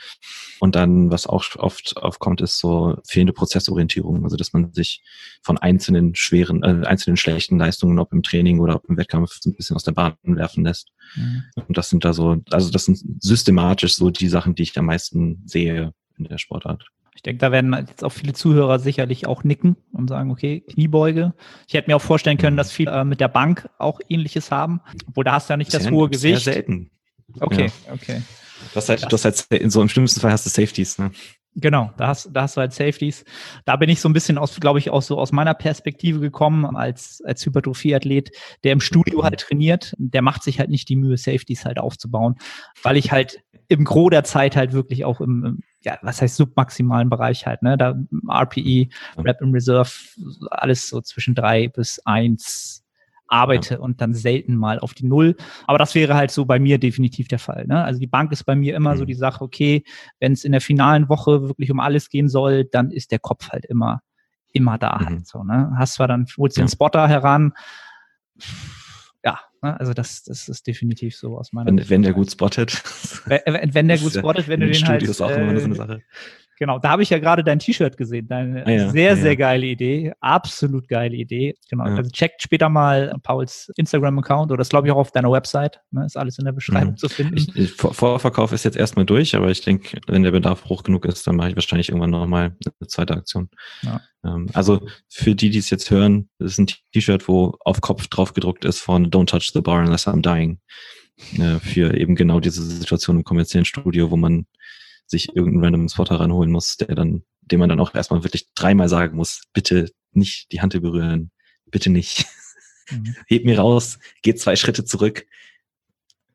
[0.58, 4.24] Und dann, was auch oft aufkommt, ist so fehlende Prozessorientierung.
[4.24, 5.04] Also, dass man sich
[5.42, 9.50] von einzelnen schweren, äh, einzelnen schlechten Leistungen, ob im Training oder ob im Wettkampf, so
[9.50, 10.90] ein bisschen aus der Bahn werfen lässt.
[11.16, 11.44] Mhm.
[11.66, 14.86] Und das sind da so, also das sind systematisch so die Sachen, die ich am
[14.86, 16.86] meisten sehe in der Sportart.
[17.14, 21.34] Ich denke, da werden jetzt auch viele Zuhörer sicherlich auch nicken und sagen, okay, Kniebeuge.
[21.66, 24.80] Ich hätte mir auch vorstellen können, dass viele äh, mit der Bank auch ähnliches haben,
[25.06, 26.20] obwohl da hast du ja nicht das, das hohe Gewicht.
[26.22, 26.90] Sehr selten.
[27.40, 27.92] Okay, ja.
[27.92, 28.22] okay.
[28.74, 31.10] Das halt, das halt, so im schlimmsten Fall hast du Safeties, ne?
[31.56, 33.24] Genau, da hast, da hast du halt Safeties.
[33.64, 36.76] Da bin ich so ein bisschen aus, glaube ich, auch so aus meiner Perspektive gekommen,
[36.76, 38.30] als, als Hypertrophie-Athlet,
[38.62, 42.36] der im Studio halt trainiert, der macht sich halt nicht die Mühe, Safeties halt aufzubauen,
[42.82, 47.10] weil ich halt im Gros der Zeit halt wirklich auch im, ja, was heißt submaximalen
[47.10, 47.76] Bereich halt, ne?
[47.76, 47.96] Da
[48.28, 49.90] RPE, Rap in Reserve,
[50.50, 52.79] alles so zwischen drei bis eins
[53.30, 53.80] arbeite ja.
[53.80, 55.36] und dann selten mal auf die Null.
[55.66, 57.66] Aber das wäre halt so bei mir definitiv der Fall.
[57.66, 57.82] Ne?
[57.82, 58.98] Also die Bank ist bei mir immer mhm.
[58.98, 59.84] so die Sache, okay,
[60.18, 63.50] wenn es in der finalen Woche wirklich um alles gehen soll, dann ist der Kopf
[63.50, 64.02] halt immer,
[64.52, 65.06] immer da mhm.
[65.06, 65.44] halt so.
[65.44, 65.72] Ne?
[65.76, 66.64] Hast zwar dann, holst ja.
[66.64, 67.52] den Spotter heran,
[69.24, 69.78] ja, ne?
[69.78, 72.82] also das, das ist definitiv so aus meiner Wenn, wenn der gut spottet.
[73.26, 75.76] Wenn, wenn der gut spottet, wenn du den halt, ist auch immer so eine äh,
[75.76, 76.02] Sache.
[76.60, 78.28] Genau, da habe ich ja gerade dein T-Shirt gesehen.
[78.28, 79.16] Deine ah, ja, sehr, ja.
[79.16, 80.12] sehr geile Idee.
[80.20, 81.54] Absolut geile Idee.
[81.70, 81.86] Genau.
[81.86, 81.96] Ja.
[81.96, 85.80] Also checkt später mal Pauls Instagram-Account oder das glaube ich auch auf deiner Website.
[85.90, 86.04] Ne?
[86.04, 86.96] Ist alles in der Beschreibung mhm.
[86.98, 87.38] zu finden.
[87.38, 91.06] Ich, ich, Vorverkauf ist jetzt erstmal durch, aber ich denke, wenn der Bedarf hoch genug
[91.06, 93.48] ist, dann mache ich wahrscheinlich irgendwann nochmal eine zweite Aktion.
[94.22, 98.06] Ähm, also für die, die es jetzt hören, das ist ein T-Shirt, wo auf Kopf
[98.08, 100.60] drauf gedruckt ist von Don't touch the bar unless I'm dying.
[101.38, 104.44] Äh, für eben genau diese Situation im kommerziellen Studio, wo man
[105.10, 108.88] sich irgendeinen random Spotter ranholen muss, der dann, dem man dann auch erstmal wirklich dreimal
[108.88, 111.30] sagen muss, bitte nicht die Hand berühren,
[111.66, 112.26] bitte nicht.
[112.90, 113.16] Mhm.
[113.26, 115.26] Heb mir raus, geh zwei Schritte zurück,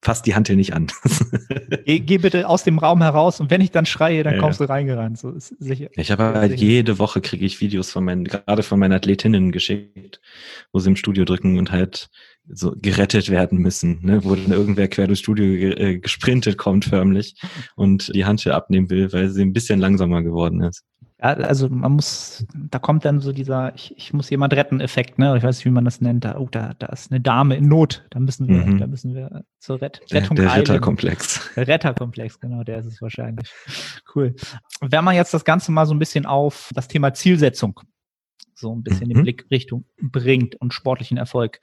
[0.01, 0.87] fass die Hand hier nicht an.
[1.85, 4.59] geh, geh, bitte aus dem Raum heraus und wenn ich dann schreie, dann ja, kommst
[4.59, 5.17] du reingerannt.
[5.17, 5.89] So ist sicher.
[5.93, 10.19] Ich habe halt jede Woche kriege ich Videos von meinen, gerade von meinen Athletinnen geschickt,
[10.73, 12.09] wo sie im Studio drücken und halt
[12.47, 14.23] so gerettet werden müssen, ne?
[14.23, 17.35] wo dann irgendwer quer durchs Studio äh, gesprintet kommt förmlich
[17.75, 20.83] und die Hand hier abnehmen will, weil sie ein bisschen langsamer geworden ist.
[21.21, 25.17] Ja, also man muss, da kommt dann so dieser, ich, ich muss jemand retten Effekt,
[25.17, 25.35] ne?
[25.37, 26.25] Ich weiß nicht, wie man das nennt.
[26.25, 28.05] Da, oh, da, da ist eine Dame in Not.
[28.11, 28.79] Da müssen wir, Mhm.
[28.79, 30.59] da müssen wir zur Rett Der, Rettung der eilen.
[30.59, 31.51] Ritterkomplex.
[31.55, 33.49] Der Retterkomplex, genau, der ist es wahrscheinlich.
[34.13, 34.35] Cool.
[34.81, 37.79] Wenn man jetzt das Ganze mal so ein bisschen auf das Thema Zielsetzung
[38.53, 39.23] so ein bisschen in Mhm.
[39.23, 41.59] Blickrichtung bringt und sportlichen Erfolg.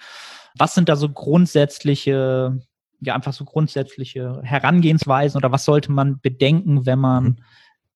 [0.58, 2.58] Was sind da so grundsätzliche,
[3.00, 7.36] ja, einfach so grundsätzliche Herangehensweisen oder was sollte man bedenken, wenn man Mhm.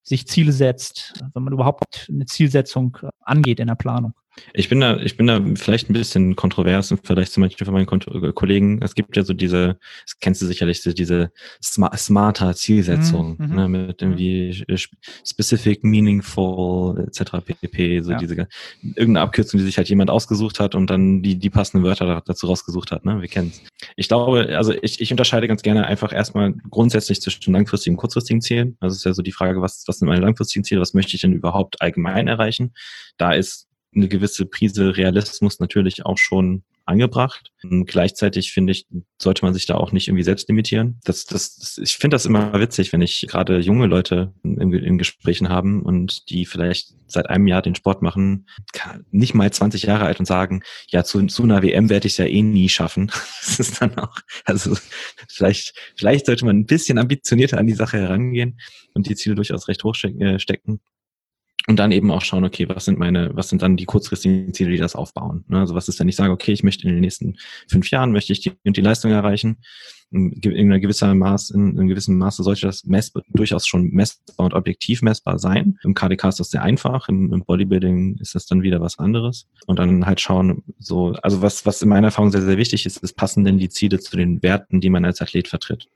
[0.03, 4.15] sich Ziele setzt, wenn man überhaupt eine Zielsetzung äh, angeht in der Planung?
[4.53, 7.73] Ich bin da, ich bin da vielleicht ein bisschen kontrovers im Vergleich zu manchen von
[7.73, 8.81] meinen Kont äh, Kollegen.
[8.83, 13.55] Es gibt ja so diese, das kennst du sicherlich, diese sma smarter Zielsetzung, Mhm, mhm.
[13.57, 14.97] ne, mit irgendwie äh, sp-
[15.27, 17.41] specific, meaningful, etc.
[17.61, 18.01] pp.
[18.03, 18.19] So Ja.
[18.19, 18.47] diese ge-
[18.83, 22.23] irgendeine Abkürzung, die sich halt jemand ausgesucht hat und dann die, die passenden Wörter da-
[22.25, 23.21] dazu rausgesucht hat, ne?
[23.21, 23.63] Wir kennen's.
[23.97, 28.41] Ich glaube, also ich, ich unterscheide ganz gerne einfach erstmal grundsätzlich zwischen langfristigen und kurzfristigen
[28.43, 28.77] Zielen.
[28.81, 31.15] Also es ist ja so die Frage, was, was sind meine langfristigen Ziele, was möchte
[31.15, 32.75] ich denn überhaupt allgemein erreichen?
[33.17, 37.51] Da ist eine gewisse Prise Realismus natürlich auch schon angebracht.
[37.65, 38.87] Und gleichzeitig finde ich,
[39.21, 41.01] sollte man sich da auch nicht irgendwie selbst limitieren.
[41.05, 45.49] Das, das, ich finde das immer witzig, wenn ich gerade junge Leute in, in Gesprächen
[45.49, 48.47] haben und die vielleicht seit einem Jahr den Sport machen,
[49.11, 52.19] nicht mal 20 Jahre alt und sagen, ja, zu, zu einer WM werde ich es
[52.19, 53.11] ja eh nie schaffen.
[53.47, 54.77] Das ist dann auch, also
[55.29, 58.59] vielleicht, vielleicht sollte man ein bisschen ambitionierter an die Sache herangehen
[58.93, 60.81] und die Ziele durchaus recht hoch stecken.
[61.69, 64.71] Und dann eben auch schauen, okay, was sind meine, was sind dann die kurzfristigen Ziele,
[64.71, 65.45] die das aufbauen?
[65.49, 65.59] Ne?
[65.59, 67.37] Also was ist, wenn ich sage, okay, ich möchte in den nächsten
[67.69, 69.59] fünf Jahren möchte ich die und die Leistung erreichen.
[70.11, 73.91] In in einer gewisser Maß, in, in einem gewissen Maße sollte das mess, durchaus schon
[73.91, 75.79] messbar und objektiv messbar sein.
[75.83, 79.49] Im KDK ist das sehr einfach, im, im Bodybuilding ist das dann wieder was anderes.
[79.67, 82.99] Und dann halt schauen, so, also was, was in meiner Erfahrung sehr, sehr wichtig ist,
[82.99, 85.89] ist, passen denn die Ziele zu den Werten, die man als Athlet vertritt.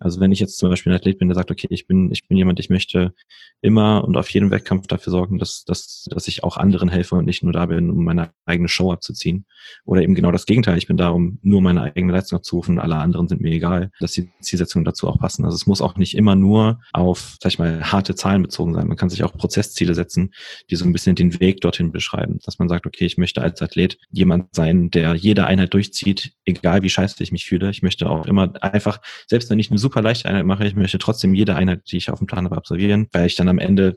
[0.00, 2.26] Also wenn ich jetzt zum Beispiel ein Athlet bin, der sagt, okay, ich bin, ich
[2.26, 3.12] bin jemand, ich möchte
[3.60, 7.26] immer und auf jedem Wettkampf dafür sorgen, dass, dass, dass ich auch anderen helfe und
[7.26, 9.44] nicht nur da bin, um meine eigene Show abzuziehen.
[9.84, 12.96] Oder eben genau das Gegenteil, ich bin da, um nur meine eigene Leistung abzurufen, alle
[12.96, 15.44] anderen sind mir egal, dass die Zielsetzungen dazu auch passen.
[15.44, 18.86] Also es muss auch nicht immer nur auf, sag ich mal, harte Zahlen bezogen sein.
[18.86, 20.32] Man kann sich auch Prozessziele setzen,
[20.70, 23.62] die so ein bisschen den Weg dorthin beschreiben, dass man sagt, okay, ich möchte als
[23.62, 27.70] Athlet jemand sein, der jede Einheit durchzieht, egal wie scheiße ich mich fühle.
[27.70, 30.98] Ich möchte auch immer einfach, selbst wenn ich eine super leichte Einheit mache, ich möchte
[30.98, 33.96] trotzdem jede Einheit, die ich auf dem Plan habe, absolvieren, weil ich dann am Ende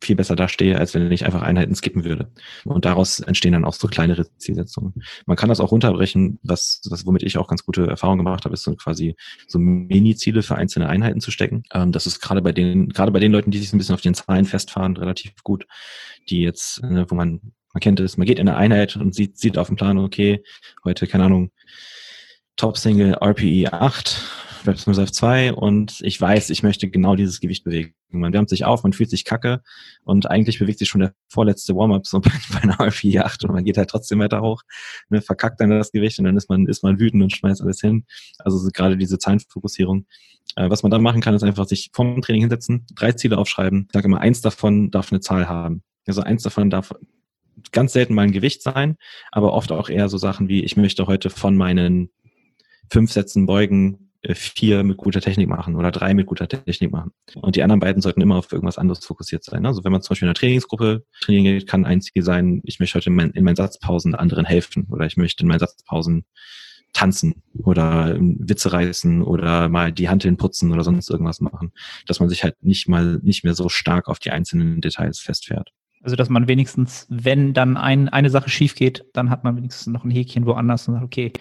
[0.00, 2.30] viel besser dastehe, als wenn ich einfach Einheiten skippen würde.
[2.64, 4.94] Und daraus entstehen dann auch so kleinere Zielsetzungen.
[5.26, 8.54] Man kann das auch runterbrechen, was, was womit ich auch ganz gute Erfahrungen gemacht habe,
[8.54, 11.62] ist so quasi so Mini-Ziele für einzelne Einheiten zu stecken.
[11.72, 14.00] Ähm, das ist gerade bei den, gerade bei den Leuten, die sich ein bisschen auf
[14.00, 15.66] den Zahlen festfahren, relativ gut,
[16.28, 17.40] die jetzt, äh, wo man,
[17.72, 20.42] man kennt es, man geht in eine Einheit und sieht, sieht auf dem Plan, okay,
[20.84, 21.50] heute, keine Ahnung,
[22.56, 27.64] Top Single RPE 8, Reps Reserve 2 und ich weiß, ich möchte genau dieses Gewicht
[27.64, 27.94] bewegen.
[28.10, 29.62] Man wärmt sich auf, man fühlt sich kacke
[30.04, 33.52] und eigentlich bewegt sich schon der vorletzte Warm-up so bei, bei einer RPE 8 und
[33.52, 34.62] man geht halt trotzdem weiter hoch,
[35.08, 37.80] ne, verkackt dann das Gewicht und dann ist man, ist man wütend und schmeißt alles
[37.80, 38.04] hin.
[38.38, 40.06] Also so gerade diese Zahlenfokussierung.
[40.54, 43.86] Äh, was man dann machen kann, ist einfach sich vom Training hinsetzen, drei Ziele aufschreiben.
[43.88, 45.82] Ich sage immer, eins davon darf eine Zahl haben.
[46.06, 46.92] Also eins davon darf
[47.72, 48.96] ganz selten mal ein Gewicht sein,
[49.32, 52.10] aber oft auch eher so Sachen wie, ich möchte heute von meinen
[52.90, 57.12] fünf Sätzen beugen, vier mit guter Technik machen oder drei mit guter Technik machen.
[57.34, 59.66] Und die anderen beiden sollten immer auf irgendwas anderes fokussiert sein.
[59.66, 62.80] Also wenn man zum Beispiel in einer Trainingsgruppe trainieren geht, kann ein Ziel sein, ich
[62.80, 66.24] möchte heute in, mein, in meinen Satzpausen anderen helfen oder ich möchte in meinen Satzpausen
[66.92, 71.72] tanzen oder ähm, Witze reißen oder mal die Hanteln putzen oder sonst irgendwas machen,
[72.06, 75.72] dass man sich halt nicht mal nicht mehr so stark auf die einzelnen Details festfährt.
[76.02, 79.92] Also, dass man wenigstens, wenn dann ein, eine Sache schief geht, dann hat man wenigstens
[79.92, 81.32] noch ein Häkchen woanders und sagt, okay,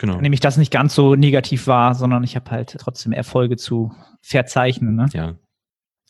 [0.00, 0.18] Genau.
[0.18, 3.92] nehme ich das nicht ganz so negativ wahr, sondern ich habe halt trotzdem Erfolge zu
[4.22, 4.96] verzeichnen.
[4.96, 5.06] Ne?
[5.12, 5.36] Ja.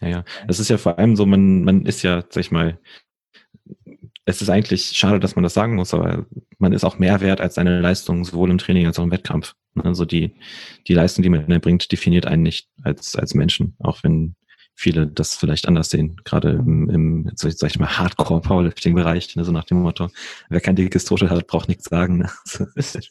[0.01, 0.25] Ja, ja.
[0.47, 2.79] Das ist ja vor allem so, man, man ist ja, sag ich mal,
[4.27, 6.25] es ist eigentlich schade, dass man das sagen muss, aber
[6.59, 9.55] man ist auch mehr wert als seine Leistung, sowohl im Training als auch im Wettkampf.
[9.75, 10.37] Also die,
[10.87, 14.37] die Leistung, die man erbringt, definiert einen nicht als, als Menschen, auch wenn
[14.81, 19.65] viele das vielleicht anders sehen, gerade im, im sag ich- mal, Hardcore-Powerlifting-Bereich, ne, so nach
[19.65, 20.09] dem Motto,
[20.49, 22.19] wer kein dickes Total hat, braucht nichts sagen.
[22.19, 22.31] Ne?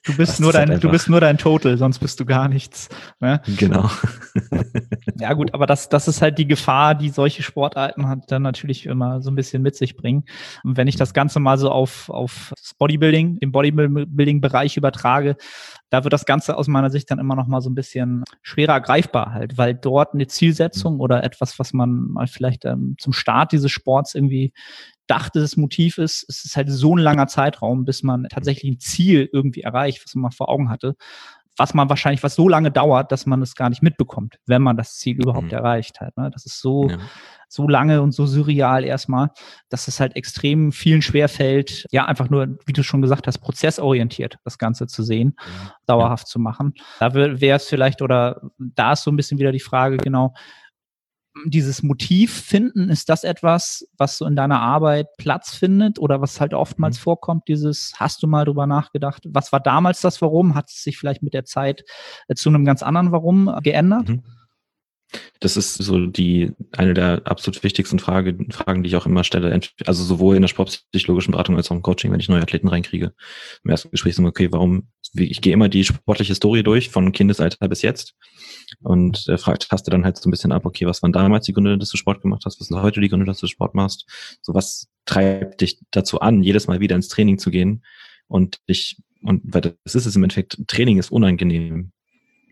[0.04, 2.26] Du bist, du nur halt dein, du einfach- bist nur dein Total, sonst bist du
[2.26, 2.90] gar nichts.
[3.20, 3.42] Ne?
[3.58, 3.90] Genau.
[5.20, 8.86] Ja gut, aber das, das ist halt die Gefahr, die solche Sportarten halt dann natürlich
[8.88, 10.24] immer so ein bisschen mit sich bringen.
[10.64, 15.36] Und wenn ich das Ganze mal so auf, auf das Bodybuilding, den Bodybuilding-Bereich übertrage,
[15.90, 18.80] da wird das Ganze aus meiner Sicht dann immer noch mal so ein bisschen schwerer
[18.80, 23.52] greifbar halt, weil dort eine Zielsetzung oder etwas, was man mal vielleicht ähm, zum Start
[23.52, 24.54] dieses Sports irgendwie
[25.08, 28.80] dachte, das Motiv ist, es ist halt so ein langer Zeitraum, bis man tatsächlich ein
[28.80, 30.96] Ziel irgendwie erreicht, was man mal vor Augen hatte
[31.60, 34.78] was man wahrscheinlich, was so lange dauert, dass man es gar nicht mitbekommt, wenn man
[34.78, 35.58] das Ziel überhaupt mhm.
[35.58, 36.16] erreicht hat.
[36.16, 36.32] Ne?
[36.32, 36.98] Das ist so, ja.
[37.50, 39.32] so lange und so surreal erstmal,
[39.68, 44.38] dass es halt extrem vielen schwerfällt, ja, einfach nur, wie du schon gesagt hast, prozessorientiert
[44.46, 45.72] das Ganze zu sehen, mhm.
[45.86, 46.32] dauerhaft ja.
[46.32, 46.74] zu machen.
[47.02, 50.34] Da wäre es vielleicht, oder da ist so ein bisschen wieder die Frage, genau,
[51.46, 56.40] dieses Motiv finden, ist das etwas, was so in deiner Arbeit Platz findet oder was
[56.40, 57.04] halt oftmals mhm.
[57.04, 60.56] vorkommt, dieses, hast du mal drüber nachgedacht, was war damals das Warum?
[60.56, 61.84] Hat es sich vielleicht mit der Zeit
[62.28, 64.10] äh, zu einem ganz anderen Warum äh, geändert?
[64.10, 64.24] Mhm.
[65.40, 69.60] Das ist so die eine der absolut wichtigsten Frage, Fragen, die ich auch immer stelle.
[69.86, 73.14] Also sowohl in der sportpsychologischen Beratung als auch im Coaching, wenn ich neue Athleten reinkriege.
[73.64, 74.90] Im ersten Gespräch ist immer, okay, warum?
[75.14, 78.16] Ich gehe immer die sportliche Story durch, von Kindesalter bis jetzt.
[78.82, 81.46] Und äh, fragt, hast du dann halt so ein bisschen ab, okay, was waren damals
[81.46, 82.60] die Gründe, dass du Sport gemacht hast?
[82.60, 84.06] Was sind heute die Gründe, dass du Sport machst?
[84.42, 87.84] So was treibt dich dazu an, jedes Mal wieder ins Training zu gehen?
[88.28, 91.92] Und dich, und weil das ist es im Endeffekt, Training ist unangenehm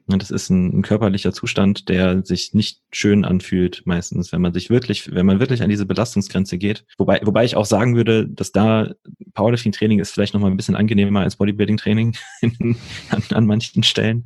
[0.07, 4.69] das ist ein, ein, körperlicher Zustand, der sich nicht schön anfühlt meistens, wenn man sich
[4.69, 6.85] wirklich, wenn man wirklich an diese Belastungsgrenze geht.
[6.97, 8.93] Wobei, wobei ich auch sagen würde, dass da
[9.33, 12.15] Powerlifting-Training ist vielleicht nochmal ein bisschen angenehmer als Bodybuilding-Training
[13.09, 14.25] an, an manchen Stellen.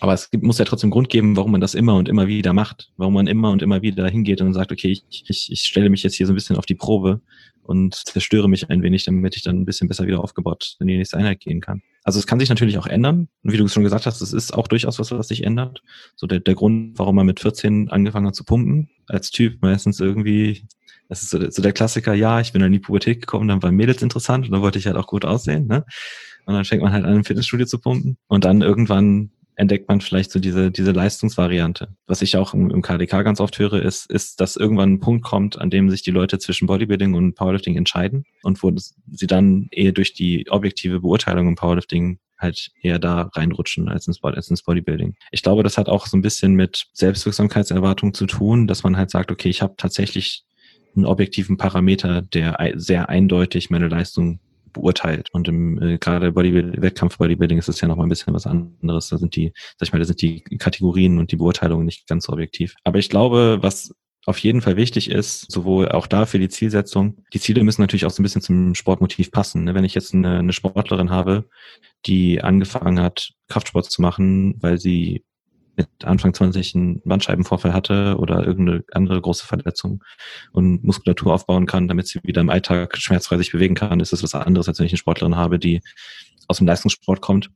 [0.00, 2.52] Aber es gibt, muss ja trotzdem Grund geben, warum man das immer und immer wieder
[2.52, 5.90] macht, warum man immer und immer wieder hingeht und sagt, okay, ich, ich, ich stelle
[5.90, 7.20] mich jetzt hier so ein bisschen auf die Probe
[7.62, 10.96] und zerstöre mich ein wenig, damit ich dann ein bisschen besser wieder aufgebaut in die
[10.96, 11.82] nächste Einheit gehen kann.
[12.04, 13.28] Also es kann sich natürlich auch ändern.
[13.42, 15.82] Und wie du schon gesagt hast, es ist auch durchaus was, was sich ändert.
[16.16, 20.00] So der, der Grund, warum man mit 14 angefangen hat zu pumpen, als Typ meistens
[20.00, 20.66] irgendwie,
[21.08, 23.74] das ist so, so der Klassiker, ja, ich bin in die Pubertät gekommen, dann waren
[23.74, 25.84] Mädels interessant und dann wollte ich halt auch gut aussehen, ne?
[26.46, 28.16] Und dann fängt man halt an, im Fitnessstudio zu pumpen.
[28.26, 31.88] Und dann irgendwann entdeckt man vielleicht so diese, diese Leistungsvariante.
[32.06, 35.24] Was ich auch im, im KDK ganz oft höre, ist, ist, dass irgendwann ein Punkt
[35.24, 39.26] kommt, an dem sich die Leute zwischen Bodybuilding und Powerlifting entscheiden und wo das, sie
[39.26, 44.48] dann eher durch die objektive Beurteilung im Powerlifting halt eher da reinrutschen als ins, als
[44.48, 45.16] ins Bodybuilding.
[45.32, 49.10] Ich glaube, das hat auch so ein bisschen mit Selbstwirksamkeitserwartung zu tun, dass man halt
[49.10, 50.44] sagt, okay, ich habe tatsächlich
[50.94, 54.38] einen objektiven Parameter, der sehr eindeutig meine Leistung
[54.72, 55.28] beurteilt.
[55.32, 58.46] Und im äh, gerade Bodybuilding, Wettkampf Bodybuilding ist es ja noch mal ein bisschen was
[58.46, 59.08] anderes.
[59.08, 62.24] Da sind die, sag ich mal, da sind die Kategorien und die Beurteilungen nicht ganz
[62.24, 62.74] so objektiv.
[62.84, 63.94] Aber ich glaube, was
[64.26, 67.24] auf jeden Fall wichtig ist, sowohl auch da für die Zielsetzung.
[67.32, 69.64] Die Ziele müssen natürlich auch so ein bisschen zum Sportmotiv passen.
[69.64, 69.74] Ne?
[69.74, 71.48] Wenn ich jetzt eine Sportlerin habe,
[72.04, 75.24] die angefangen hat, Kraftsport zu machen, weil sie
[75.78, 80.04] mit Anfang 20 einen Bandscheibenvorfall hatte oder irgendeine andere große Verletzung
[80.52, 84.22] und Muskulatur aufbauen kann, damit sie wieder im Alltag schmerzfrei sich bewegen kann, ist das
[84.22, 85.80] was anderes, als wenn ich eine Sportlerin habe, die
[86.48, 87.50] aus dem Leistungssport kommt,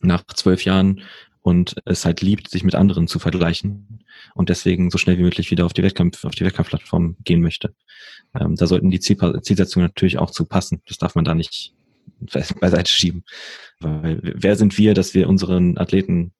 [0.00, 1.02] nach zwölf Jahren
[1.40, 4.04] und es halt liebt, sich mit anderen zu vergleichen
[4.34, 7.72] und deswegen so schnell wie möglich wieder auf die Wettkampf, auf die Wettkampfplattform gehen möchte.
[8.38, 10.82] Ähm, da sollten die Ziel Zielsetzungen natürlich auch zu passen.
[10.88, 11.72] Das darf man da nicht
[12.60, 13.24] beiseite schieben.
[13.78, 16.32] Weil wer sind wir, dass wir unseren Athleten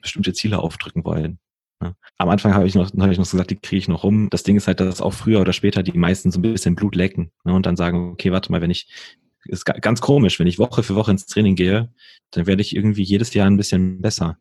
[0.00, 1.38] bestimmte Ziele aufdrücken wollen.
[1.82, 1.94] Ja.
[2.18, 4.28] Am Anfang habe ich noch, habe ich noch gesagt, die kriege ich noch rum.
[4.30, 6.94] Das Ding ist halt, dass auch früher oder später die meisten so ein bisschen Blut
[6.94, 8.88] lecken ne, und dann sagen, okay, warte mal, wenn ich,
[9.46, 11.92] ist ganz komisch, wenn ich Woche für Woche ins Training gehe,
[12.30, 14.38] dann werde ich irgendwie jedes Jahr ein bisschen besser.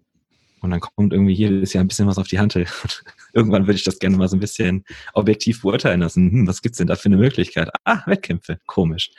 [0.61, 2.55] Und dann kommt irgendwie jedes Jahr ein bisschen was auf die Hand.
[3.33, 6.31] Irgendwann würde ich das gerne mal so ein bisschen objektiv beurteilen lassen.
[6.31, 7.69] Hm, was gibt's denn da für eine Möglichkeit?
[7.83, 8.59] Ah, Wettkämpfe.
[8.65, 9.11] Komisch.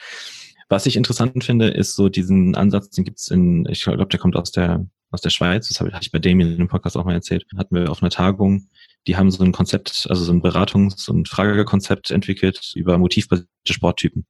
[0.71, 4.37] Was ich interessant finde, ist so diesen Ansatz, den gibt's in, ich glaube, der kommt
[4.37, 7.47] aus der aus der Schweiz, das habe ich bei Damien im Podcast auch mal erzählt,
[7.57, 8.69] hatten wir auf einer Tagung,
[9.07, 14.27] die haben so ein Konzept, also so ein Beratungs- und Fragekonzept entwickelt über motivbasierte Sporttypen.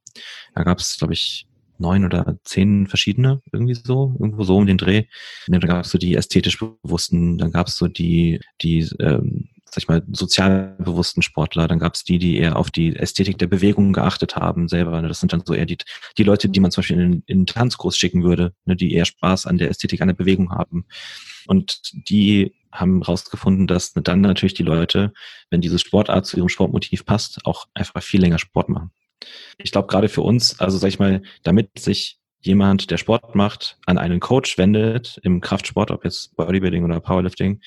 [0.53, 4.77] Da gab es, glaube ich, neun oder zehn verschiedene, irgendwie so, irgendwo so um den
[4.77, 5.05] Dreh.
[5.47, 9.49] Und dann gab es so die ästhetisch Bewussten, dann gab es so die, die ähm,
[9.75, 11.67] sag ich mal, sozial bewussten Sportler.
[11.67, 15.01] Dann gab es die, die eher auf die Ästhetik der Bewegung geachtet haben selber.
[15.01, 15.77] Das sind dann so eher die,
[16.17, 19.03] die Leute, die man zum Beispiel in, in einen Tanzkurs schicken würde, ne, die eher
[19.03, 20.85] Spaß an der Ästhetik, an der Bewegung haben.
[21.47, 25.11] Und die haben rausgefunden, dass dann natürlich die Leute,
[25.49, 28.91] wenn diese Sportart zu ihrem Sportmotiv passt, auch einfach viel länger Sport machen.
[29.57, 33.77] Ich glaube, gerade für uns, also sag ich mal, damit sich jemand, der Sport macht,
[33.85, 37.59] an einen Coach wendet im Kraftsport, ob jetzt Bodybuilding oder Powerlifting,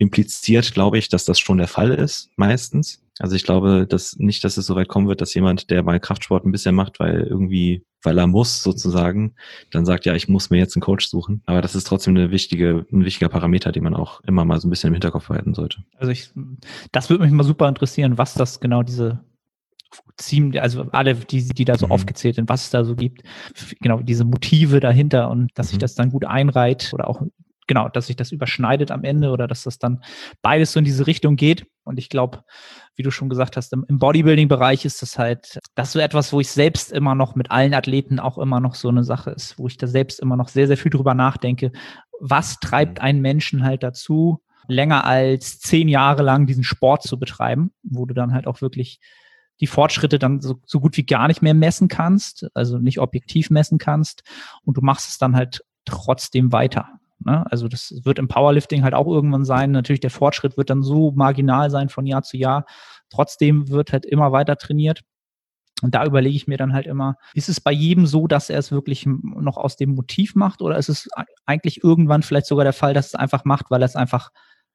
[0.00, 3.02] impliziert, glaube ich, dass das schon der Fall ist, meistens.
[3.18, 6.00] Also ich glaube, dass nicht, dass es so weit kommen wird, dass jemand, der mal
[6.00, 9.34] Kraftsport ein bisschen macht, weil irgendwie, weil er muss sozusagen,
[9.70, 11.42] dann sagt, ja, ich muss mir jetzt einen Coach suchen.
[11.44, 14.66] Aber das ist trotzdem eine wichtige, ein wichtiger Parameter, den man auch immer mal so
[14.66, 15.84] ein bisschen im Hinterkopf behalten sollte.
[15.98, 16.30] Also ich,
[16.92, 19.20] das würde mich mal super interessieren, was das genau diese
[20.16, 21.92] ziemlich, also alle, die, die da so mhm.
[21.92, 23.22] aufgezählt sind, was es da so gibt,
[23.80, 25.70] genau, diese Motive dahinter und dass mhm.
[25.70, 27.20] sich das dann gut einreiht oder auch
[27.70, 30.02] genau, dass sich das überschneidet am Ende oder dass das dann
[30.42, 31.68] beides so in diese Richtung geht.
[31.84, 32.42] Und ich glaube,
[32.96, 36.40] wie du schon gesagt hast, im, Bodybuilding-Bereich ist das halt, das ist so etwas, wo
[36.40, 39.68] ich selbst immer noch mit allen Athleten auch immer noch so eine Sache ist, wo
[39.68, 41.70] ich da selbst immer noch sehr, sehr viel drüber nachdenke.
[42.18, 47.70] was treibt einen Menschen halt dazu, länger als zehn Jahre lang diesen Sport zu betreiben,
[47.84, 48.98] wo du dann halt auch wirklich
[49.60, 53.48] die Fortschritte dann so, so gut wie gar nicht mehr messen kannst, also nicht objektiv
[53.48, 54.24] messen kannst
[54.64, 56.99] und du machst es dann halt trotzdem weiter.
[57.24, 57.44] Ne?
[57.50, 59.70] Also das wird im Powerlifting halt auch irgendwann sein.
[59.70, 62.66] Natürlich der Fortschritt wird dann so marginal sein von Jahr zu Jahr.
[63.10, 65.02] Trotzdem wird halt immer weiter trainiert.
[65.82, 68.58] Und da überlege ich mir dann halt immer, ist es bei jedem so, dass er
[68.58, 71.08] es wirklich noch aus dem Motiv macht oder ist es
[71.46, 74.30] eigentlich irgendwann vielleicht sogar der Fall, dass es einfach macht, weil er es einfach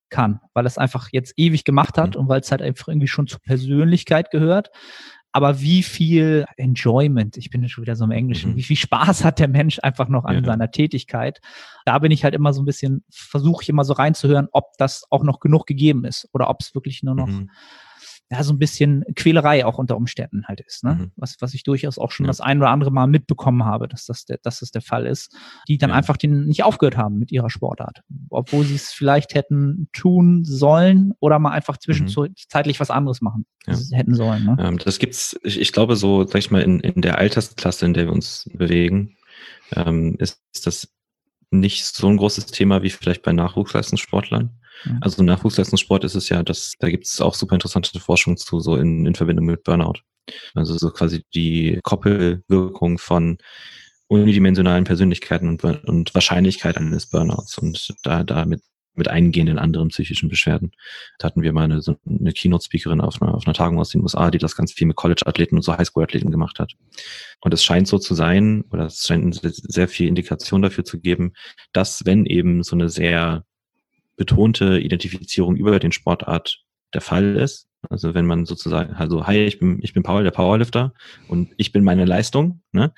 [0.10, 2.21] kann, weil er es einfach jetzt ewig gemacht hat mhm.
[2.21, 4.69] und weil es halt einfach irgendwie schon zur Persönlichkeit gehört.
[5.36, 8.56] Aber wie viel Enjoyment, ich bin schon wieder so im Englischen, mhm.
[8.56, 10.45] wie viel Spaß hat der Mensch einfach noch an ja.
[10.45, 11.41] seiner Tätigkeit?
[11.84, 15.04] Da bin ich halt immer so ein bisschen, versuche ich immer so reinzuhören, ob das
[15.10, 17.50] auch noch genug gegeben ist oder ob es wirklich nur noch mhm
[18.31, 20.95] ja, so ein bisschen Quälerei auch unter Umständen halt ist, ne?
[20.95, 21.11] Mhm.
[21.15, 22.29] Was, was ich durchaus auch schon ja.
[22.29, 25.35] das ein oder andere Mal mitbekommen habe, dass das, der, dass das der Fall ist,
[25.67, 25.95] die dann ja.
[25.95, 28.01] einfach den nicht aufgehört haben mit ihrer Sportart.
[28.29, 32.81] Obwohl sie es vielleicht hätten tun sollen oder mal einfach zwischenzeitlich mhm.
[32.81, 33.77] was anderes machen ja.
[33.91, 34.43] hätten sollen.
[34.43, 34.57] Ne?
[34.59, 37.93] Ähm, das gibt's, ich, ich glaube, so, sag ich mal, in, in der Altersklasse, in
[37.93, 39.17] der wir uns bewegen,
[39.75, 40.88] ähm, ist das
[41.51, 44.49] nicht so ein großes Thema wie vielleicht bei Nachwuchsleistungssportlern.
[44.83, 44.97] Mhm.
[45.01, 48.75] Also Nachwuchsleistungssport ist es ja, dass da gibt es auch super interessante Forschung zu, so
[48.75, 50.01] in, in Verbindung mit Burnout.
[50.53, 53.38] Also so quasi die Koppelwirkung von
[54.07, 58.61] unidimensionalen Persönlichkeiten und, und Wahrscheinlichkeit eines Burnouts und da damit
[58.95, 60.71] mit eingehenden anderen psychischen Beschwerden.
[61.19, 64.31] Da hatten wir mal eine, so eine Keynote-Speakerin auf auf einer Tagung aus den USA,
[64.31, 66.73] die das ganz viel mit College-Athleten und so Highschool-Athleten gemacht hat.
[67.41, 71.33] Und es scheint so zu sein, oder es scheint sehr viel Indikation dafür zu geben,
[71.73, 73.43] dass wenn eben so eine sehr
[74.15, 79.60] betonte Identifizierung über den Sportart der Fall ist, also wenn man sozusagen, also hi, ich
[79.60, 80.93] bin, ich bin Paul, der Powerlifter
[81.28, 82.93] und ich bin meine Leistung, ne?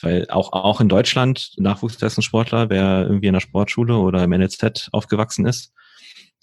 [0.00, 5.46] Weil auch, auch in Deutschland Nachwuchsleistungssportler, wer irgendwie in der Sportschule oder im NLZ aufgewachsen
[5.46, 5.72] ist.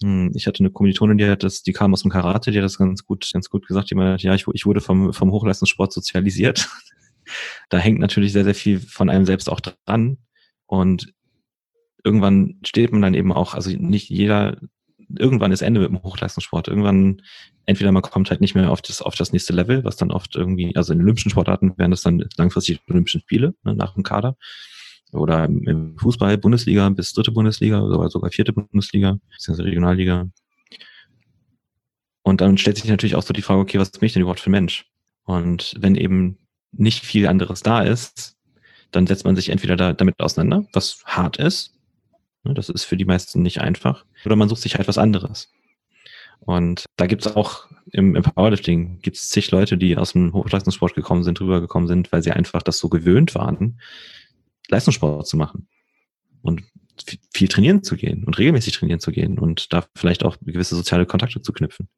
[0.02, 2.64] Hm, ich hatte eine Kommilitonin, die hat das, die kam aus dem Karate, die hat
[2.64, 3.90] das ganz gut, ganz gut gesagt.
[3.90, 6.68] Die meinte, ja, ich, ich wurde vom, vom Hochleistungssport sozialisiert.
[7.68, 10.16] da hängt natürlich sehr, sehr viel von einem selbst auch dran.
[10.66, 11.12] Und
[12.04, 14.56] irgendwann steht man dann eben auch, also nicht jeder
[15.18, 16.68] irgendwann ist Ende mit dem Hochleistungssport.
[16.68, 17.22] Irgendwann,
[17.66, 20.36] entweder man kommt halt nicht mehr auf das, auf das nächste Level, was dann oft
[20.36, 24.36] irgendwie, also in olympischen Sportarten wären das dann langfristig Olympischen Spiele ne, nach dem Kader.
[25.12, 30.30] Oder im Fußball Bundesliga bis dritte Bundesliga oder sogar vierte Bundesliga, beziehungsweise Regionalliga.
[32.22, 34.40] Und dann stellt sich natürlich auch so die Frage, okay, was bin ich denn überhaupt
[34.40, 34.86] für ein Mensch?
[35.24, 36.38] Und wenn eben
[36.72, 38.38] nicht viel anderes da ist,
[38.90, 41.74] dann setzt man sich entweder da, damit auseinander, was hart ist,
[42.44, 44.04] das ist für die meisten nicht einfach.
[44.24, 45.52] Oder man sucht sich halt was anderes.
[46.40, 51.22] Und da gibt's auch im, im Powerlifting gibt's zig Leute, die aus dem Hochleistungssport gekommen
[51.22, 53.80] sind, rübergekommen sind, weil sie einfach das so gewöhnt waren,
[54.68, 55.68] Leistungssport zu machen
[56.42, 56.62] und
[57.32, 61.06] viel trainieren zu gehen und regelmäßig trainieren zu gehen und da vielleicht auch gewisse soziale
[61.06, 61.88] Kontakte zu knüpfen.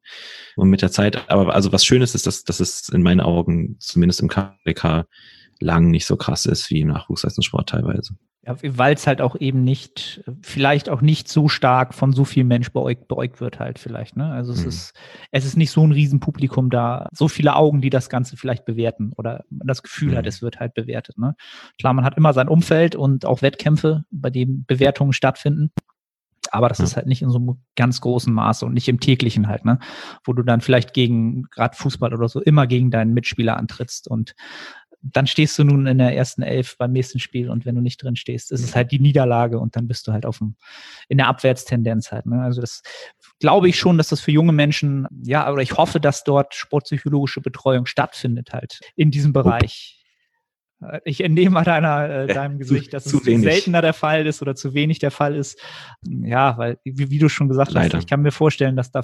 [0.55, 3.77] Und mit der Zeit, aber also was Schönes ist, dass, dass es in meinen Augen,
[3.79, 5.05] zumindest im KWK,
[5.59, 8.15] lang nicht so krass ist wie im Nachwuchsleistungssport teilweise.
[8.47, 12.47] Ja, weil es halt auch eben nicht, vielleicht auch nicht so stark von so vielen
[12.47, 14.17] Menschen beäugt, beäugt wird halt vielleicht.
[14.17, 14.31] Ne?
[14.31, 14.69] Also es mhm.
[14.69, 14.93] ist,
[15.31, 19.13] es ist nicht so ein Riesenpublikum da, so viele Augen, die das Ganze vielleicht bewerten
[19.17, 20.17] oder das Gefühl mhm.
[20.17, 21.17] hat, es wird halt bewertet.
[21.17, 21.35] Ne?
[21.79, 25.71] Klar, man hat immer sein Umfeld und auch Wettkämpfe, bei denen Bewertungen stattfinden.
[26.51, 26.85] Aber das ja.
[26.85, 29.79] ist halt nicht in so einem ganz großen Maße und nicht im täglichen halt, ne?
[30.23, 34.35] Wo du dann vielleicht gegen, gerade Fußball oder so, immer gegen deinen Mitspieler antrittst und
[35.13, 38.01] dann stehst du nun in der ersten Elf beim nächsten Spiel und wenn du nicht
[38.01, 40.55] drin stehst, ist es halt die Niederlage und dann bist du halt auf dem,
[41.07, 42.25] in der Abwärtstendenz halt.
[42.25, 42.41] Ne?
[42.41, 42.81] Also das
[43.39, 47.41] glaube ich schon, dass das für junge Menschen, ja, aber ich hoffe, dass dort sportpsychologische
[47.41, 50.01] Betreuung stattfindet halt in diesem Bereich.
[51.05, 54.41] Ich entnehme mal deiner, äh, deinem Gesicht, dass zu, es zu seltener der Fall ist
[54.41, 55.59] oder zu wenig der Fall ist.
[56.03, 57.97] Ja, weil, wie, wie du schon gesagt Leider.
[57.97, 59.01] hast, ich kann mir vorstellen, dass da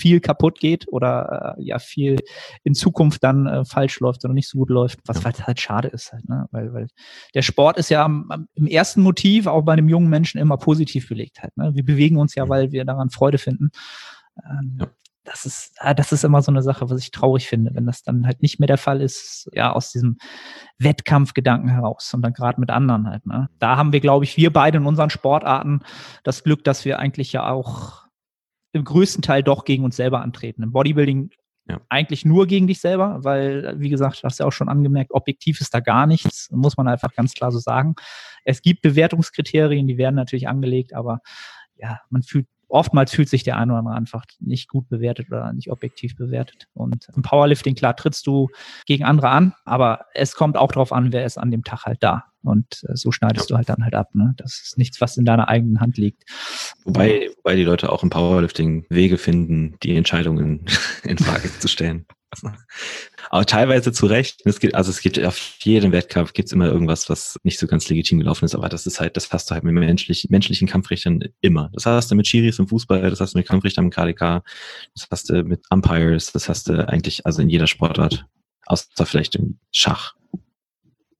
[0.00, 2.16] viel kaputt geht oder äh, ja viel
[2.64, 5.46] in Zukunft dann äh, falsch läuft oder nicht so gut läuft, was ja.
[5.46, 6.46] halt schade ist halt, ne?
[6.50, 6.88] weil, weil
[7.34, 10.56] der Sport ist ja am, am, im ersten Motiv auch bei einem jungen Menschen immer
[10.56, 11.56] positiv belegt halt.
[11.56, 11.72] Ne?
[11.74, 13.70] Wir bewegen uns ja, weil wir daran Freude finden.
[14.44, 14.86] Ähm, ja.
[15.24, 18.02] Das ist, äh, das ist immer so eine Sache, was ich traurig finde, wenn das
[18.02, 20.16] dann halt nicht mehr der Fall ist, ja, aus diesem
[20.78, 23.26] Wettkampfgedanken heraus und dann gerade mit anderen halt.
[23.26, 23.50] Ne?
[23.58, 25.80] Da haben wir, glaube ich, wir beide in unseren Sportarten
[26.24, 28.09] das Glück, dass wir eigentlich ja auch
[28.72, 30.62] im größten Teil doch gegen uns selber antreten.
[30.62, 31.30] Im Bodybuilding
[31.68, 31.80] ja.
[31.88, 35.60] eigentlich nur gegen dich selber, weil, wie gesagt, hast du ja auch schon angemerkt, objektiv
[35.60, 37.94] ist da gar nichts, muss man einfach ganz klar so sagen.
[38.44, 41.20] Es gibt Bewertungskriterien, die werden natürlich angelegt, aber
[41.76, 45.52] ja, man fühlt oftmals fühlt sich der eine oder andere einfach nicht gut bewertet oder
[45.52, 46.68] nicht objektiv bewertet.
[46.72, 48.48] Und im Powerlifting, klar, trittst du
[48.86, 52.02] gegen andere an, aber es kommt auch darauf an, wer ist an dem Tag halt
[52.02, 52.24] da.
[52.42, 53.54] Und äh, so schneidest ja.
[53.54, 54.14] du halt dann halt ab.
[54.14, 54.34] Ne?
[54.36, 56.22] Das ist nichts, was in deiner eigenen Hand liegt.
[56.84, 60.64] Wobei, wobei die Leute auch im Powerlifting Wege finden, die Entscheidungen
[61.04, 62.06] in Frage zu stellen.
[63.30, 64.40] Aber teilweise zu Recht.
[64.44, 67.88] Es gibt, also es gibt auf jedem Wettkampf gibt's immer irgendwas, was nicht so ganz
[67.88, 68.54] legitim gelaufen ist.
[68.54, 71.70] Aber das ist halt, das hast du halt mit menschlichen, menschlichen Kampfrichtern immer.
[71.72, 74.42] Das hast du mit Chiris im Fußball, das hast du mit Kampfrichtern im KDK,
[74.94, 78.26] das hast du mit Umpires, das hast du eigentlich also in jeder Sportart.
[78.66, 80.14] Außer vielleicht im Schach.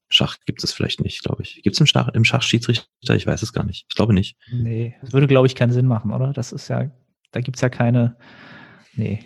[0.09, 1.63] Schach gibt es vielleicht nicht, glaube ich.
[1.63, 3.15] Gibt es im Schach, im Schach Schiedsrichter?
[3.15, 3.87] Ich weiß es gar nicht.
[3.89, 4.37] Ich glaube nicht.
[4.53, 6.33] Nee, das würde, glaube ich, keinen Sinn machen, oder?
[6.33, 6.91] Das ist ja,
[7.31, 8.17] da gibt's ja keine.
[8.95, 9.25] Nee,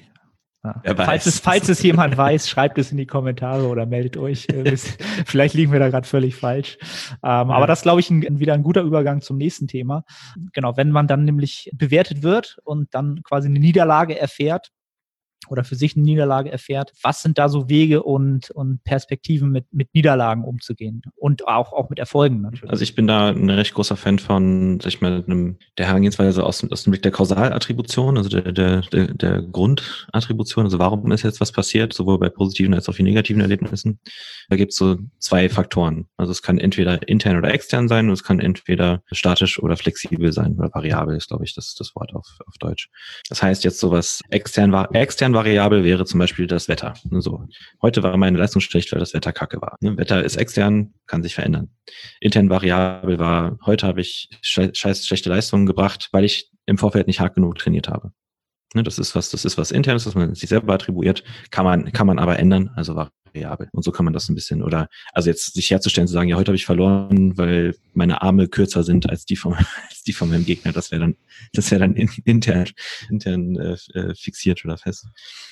[0.65, 0.95] ja.
[0.97, 4.47] Falls, es, falls es jemand weiß, schreibt es in die Kommentare oder meldet euch.
[5.27, 6.79] Vielleicht liegen wir da gerade völlig falsch.
[6.81, 7.49] Ähm, ja.
[7.51, 10.05] Aber das glaube ich ein, wieder ein guter Übergang zum nächsten Thema.
[10.53, 14.71] Genau, wenn man dann nämlich bewertet wird und dann quasi eine Niederlage erfährt,
[15.49, 16.93] oder für sich eine Niederlage erfährt.
[17.03, 21.91] Was sind da so Wege und, und Perspektiven mit, mit Niederlagen umzugehen und auch, auch
[21.91, 22.71] mit Erfolgen natürlich?
[22.71, 26.45] Also ich bin da ein recht großer Fan von, sag ich mal, einem, der Herangehensweise
[26.45, 31.23] aus, aus dem Blick der Kausalattribution, also der, der, der, der Grundattribution, also warum ist
[31.23, 34.01] jetzt was passiert, sowohl bei positiven als auch bei negativen Erlebnissen.
[34.49, 36.07] Da gibt es so zwei Faktoren.
[36.17, 40.33] Also es kann entweder intern oder extern sein und es kann entweder statisch oder flexibel
[40.33, 42.89] sein oder variabel ist, glaube ich, das, das Wort auf, auf Deutsch.
[43.29, 46.95] Das heißt jetzt sowas extern war, extern Variable wäre zum Beispiel das Wetter.
[47.11, 47.47] So.
[47.83, 49.77] Heute war meine Leistung schlecht, weil das Wetter kacke war.
[49.81, 49.97] Ne?
[49.97, 51.71] Wetter ist extern, kann sich verändern.
[52.21, 57.21] Intern Variable war, heute habe ich scheiß schlechte Leistungen gebracht, weil ich im Vorfeld nicht
[57.21, 58.13] hart genug trainiert habe.
[58.75, 58.83] Ne?
[58.83, 62.07] Das ist was, das ist was internes, was man sich selber attribuiert, kann man, kann
[62.07, 62.95] man aber ändern, also
[63.35, 63.69] variabel.
[63.73, 66.37] Und so kann man das ein bisschen, oder also jetzt sich herzustellen, zu sagen, ja,
[66.37, 69.55] heute habe ich verloren, weil meine Arme kürzer sind als die von,
[69.89, 71.17] als die von meinem Gegner, das wäre dann,
[71.53, 72.69] das wäre dann intern,
[73.11, 75.07] intern äh, äh, fixiert oder fest.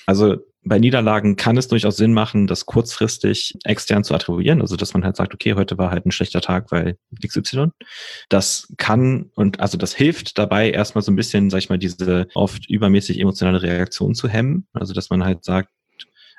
[0.05, 4.93] Also bei Niederlagen kann es durchaus Sinn machen, das kurzfristig extern zu attribuieren, also dass
[4.93, 7.67] man halt sagt, okay, heute war halt ein schlechter Tag, weil XY.
[8.29, 12.27] Das kann und also das hilft dabei erstmal so ein bisschen, sag ich mal, diese
[12.33, 14.67] oft übermäßig emotionale Reaktion zu hemmen.
[14.73, 15.69] Also dass man halt sagt,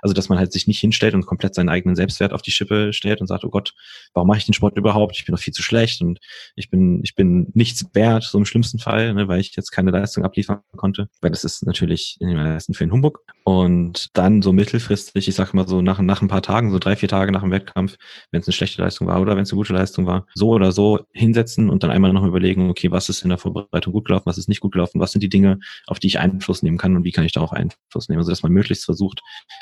[0.05, 2.92] also dass man halt sich nicht hinstellt und komplett seinen eigenen Selbstwert auf die Schippe
[2.92, 3.72] stellt und sagt, oh Gott,
[4.12, 5.16] warum mache ich den Sport überhaupt?
[5.16, 6.20] Ich bin doch viel zu schlecht und
[6.57, 9.92] ich bin, ich bin nichts wert, so im schlimmsten Fall, ne, weil ich jetzt keine
[9.92, 11.09] Leistung abliefern konnte.
[11.22, 13.20] Weil das ist natürlich in den meisten Fällen Humbug.
[13.47, 16.97] Und dann so mittelfristig, ich sage mal so nach, nach ein paar Tagen, so drei,
[16.97, 17.97] vier Tage nach dem Wettkampf,
[18.30, 20.72] wenn es eine schlechte Leistung war oder wenn es eine gute Leistung war, so oder
[20.72, 24.24] so hinsetzen und dann einmal noch überlegen, okay, was ist in der Vorbereitung gut gelaufen,
[24.26, 26.97] was ist nicht gut gelaufen, was sind die Dinge, auf die ich Einfluss nehmen kann
[26.97, 28.18] und wie kann ich da auch Einfluss nehmen.
[28.18, 29.20] Also dass man möglichst versucht,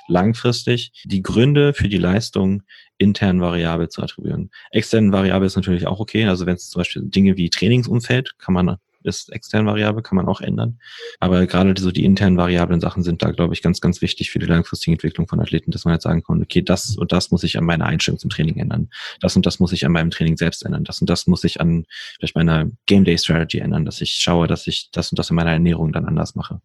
[0.09, 2.63] lang langfristig die Gründe für die Leistung
[2.97, 4.51] intern variabel zu attribuieren.
[4.71, 6.27] Extern variabel ist natürlich auch okay.
[6.27, 10.27] Also wenn es zum Beispiel Dinge wie Trainingsumfeld kann man ist extern Variable, kann man
[10.27, 10.79] auch ändern.
[11.21, 14.39] Aber gerade so die internen variablen Sachen sind da, glaube ich, ganz, ganz wichtig für
[14.39, 17.43] die langfristige Entwicklung von Athleten, dass man halt sagen kann, okay, das und das muss
[17.43, 18.89] ich an meiner Einstellung zum Training ändern.
[19.21, 20.85] Das und das muss ich an meinem Training selbst ändern.
[20.85, 21.85] Das und das muss ich an
[22.19, 25.37] vielleicht meiner Game Day Strategy ändern, dass ich schaue, dass ich das und das in
[25.37, 26.61] meiner Ernährung dann anders mache.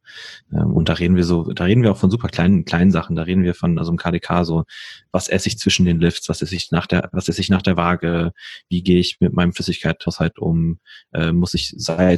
[0.52, 3.16] Ähm, und da reden wir so, da reden wir auch von super kleinen, kleinen Sachen.
[3.16, 4.64] Da reden wir von, also im KDK so,
[5.12, 7.62] was esse ich zwischen den Lifts, was esse ich nach der, was esse ich nach
[7.62, 8.34] der Waage,
[8.70, 10.80] wie gehe ich mit meinem Flüssigkeitshaushalt um,
[11.14, 11.74] äh, muss ich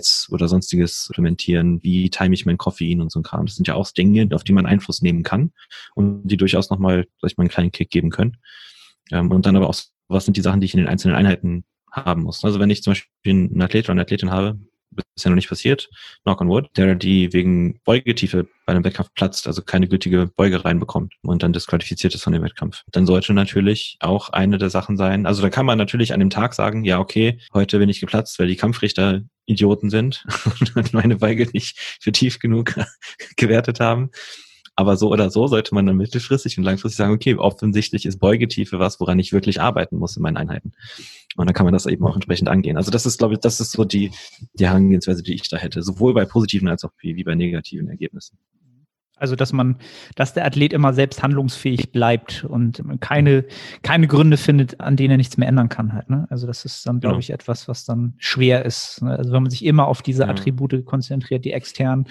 [0.09, 3.45] Salz oder sonstiges supplementieren, wie time ich mein Koffein und so ein Kram.
[3.45, 5.51] Das sind ja auch Dinge, auf die man Einfluss nehmen kann
[5.95, 8.37] und die durchaus nochmal, sag mal, einen kleinen Kick geben können.
[9.11, 9.75] Ähm, und dann aber auch,
[10.07, 12.43] was sind die Sachen, die ich in den einzelnen Einheiten haben muss.
[12.43, 14.59] Also wenn ich zum Beispiel einen Athlet oder eine Athletin habe,
[14.91, 15.89] bisher noch nicht passiert,
[16.23, 20.63] knock on wood, der die wegen Beugetiefe bei einem Wettkampf platzt, also keine gültige Beuge
[20.63, 22.83] reinbekommt und dann disqualifiziert ist von dem Wettkampf.
[22.91, 26.29] Dann sollte natürlich auch eine der Sachen sein, also da kann man natürlich an dem
[26.29, 30.25] Tag sagen, ja, okay, heute bin ich geplatzt, weil die Kampfrichter Idioten sind
[30.75, 32.75] und meine Beuge nicht für tief genug
[33.37, 34.11] gewertet haben.
[34.79, 38.79] Aber so oder so sollte man dann mittelfristig und langfristig sagen, okay, offensichtlich ist Beugetiefe
[38.79, 40.71] was, woran ich wirklich arbeiten muss in meinen Einheiten.
[41.35, 42.77] Und dann kann man das eben auch entsprechend angehen.
[42.77, 44.11] Also das ist, glaube ich, das ist so die,
[44.53, 48.37] die Herangehensweise, die ich da hätte, sowohl bei positiven als auch wie bei negativen Ergebnissen.
[49.19, 49.77] Also, dass man,
[50.15, 53.45] dass der Athlet immer selbst handlungsfähig bleibt und keine,
[53.83, 56.09] keine Gründe findet, an denen er nichts mehr ändern kann halt.
[56.09, 56.27] Ne?
[56.29, 57.19] Also, das ist dann, glaube genau.
[57.19, 59.01] ich, etwas, was dann schwer ist.
[59.01, 59.17] Ne?
[59.17, 60.29] Also, wenn man sich immer auf diese ja.
[60.29, 62.05] Attribute konzentriert, die externen,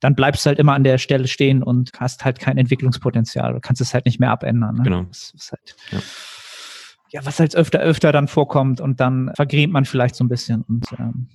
[0.00, 3.54] dann bleibst du halt immer an der Stelle stehen und hast halt kein Entwicklungspotenzial.
[3.54, 4.76] Du kannst es halt nicht mehr abändern.
[4.76, 4.82] Ne?
[4.82, 5.02] Genau.
[5.04, 5.98] Das ist halt, ja.
[7.10, 7.26] ja.
[7.26, 10.84] was halt öfter, öfter dann vorkommt und dann vergrämt man vielleicht so ein bisschen und,
[10.92, 11.28] ähm, hm.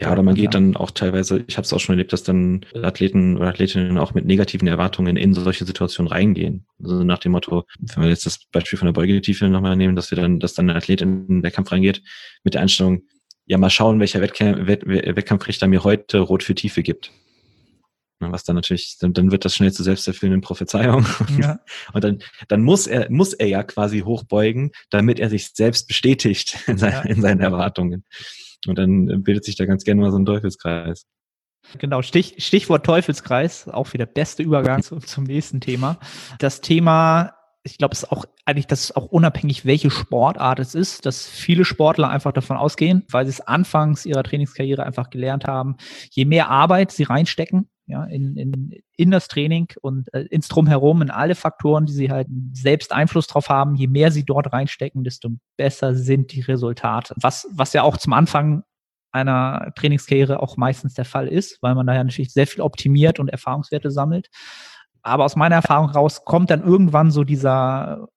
[0.00, 2.64] Ja, oder man geht dann auch teilweise, ich habe es auch schon erlebt, dass dann
[2.82, 6.66] Athleten oder Athletinnen auch mit negativen Erwartungen in solche Situationen reingehen.
[6.82, 10.10] Also nach dem Motto, wenn wir jetzt das Beispiel von der Beugetiefe nochmal nehmen, dass
[10.10, 12.02] wir dann, dass dann ein Athlet in den Wettkampf reingeht
[12.42, 13.02] mit der Einstellung,
[13.46, 17.12] ja, mal schauen, welcher Wettkämpf, Wett, Wettkampfrichter mir heute Rot für Tiefe gibt.
[18.20, 21.04] Was dann natürlich, dann, dann wird das schnell zu selbsterfüllenden Prophezeiung.
[21.38, 21.60] Ja.
[21.92, 26.56] Und dann, dann muss er, muss er ja quasi hochbeugen, damit er sich selbst bestätigt
[26.66, 27.00] in, sein, ja.
[27.02, 28.04] in seinen Erwartungen.
[28.66, 31.06] Und dann bildet sich da ganz gerne mal so ein Teufelskreis.
[31.78, 35.98] Genau, Stich, Stichwort Teufelskreis, auch wieder beste Übergang zu, zum nächsten Thema.
[36.38, 37.33] Das Thema
[37.64, 41.26] ich glaube, es ist auch eigentlich, das ist auch unabhängig, welche Sportart es ist, dass
[41.26, 45.76] viele Sportler einfach davon ausgehen, weil sie es anfangs ihrer Trainingskarriere einfach gelernt haben,
[46.10, 51.00] je mehr Arbeit sie reinstecken, ja, in, in, in das Training und äh, ins Drumherum,
[51.00, 55.02] in alle Faktoren, die sie halt selbst Einfluss drauf haben, je mehr sie dort reinstecken,
[55.02, 57.14] desto besser sind die Resultate.
[57.18, 58.62] Was, was ja auch zum Anfang
[59.10, 63.20] einer Trainingskarriere auch meistens der Fall ist, weil man da ja natürlich sehr viel optimiert
[63.20, 64.28] und Erfahrungswerte sammelt.
[65.04, 68.08] Aber aus meiner Erfahrung raus kommt dann irgendwann so dieser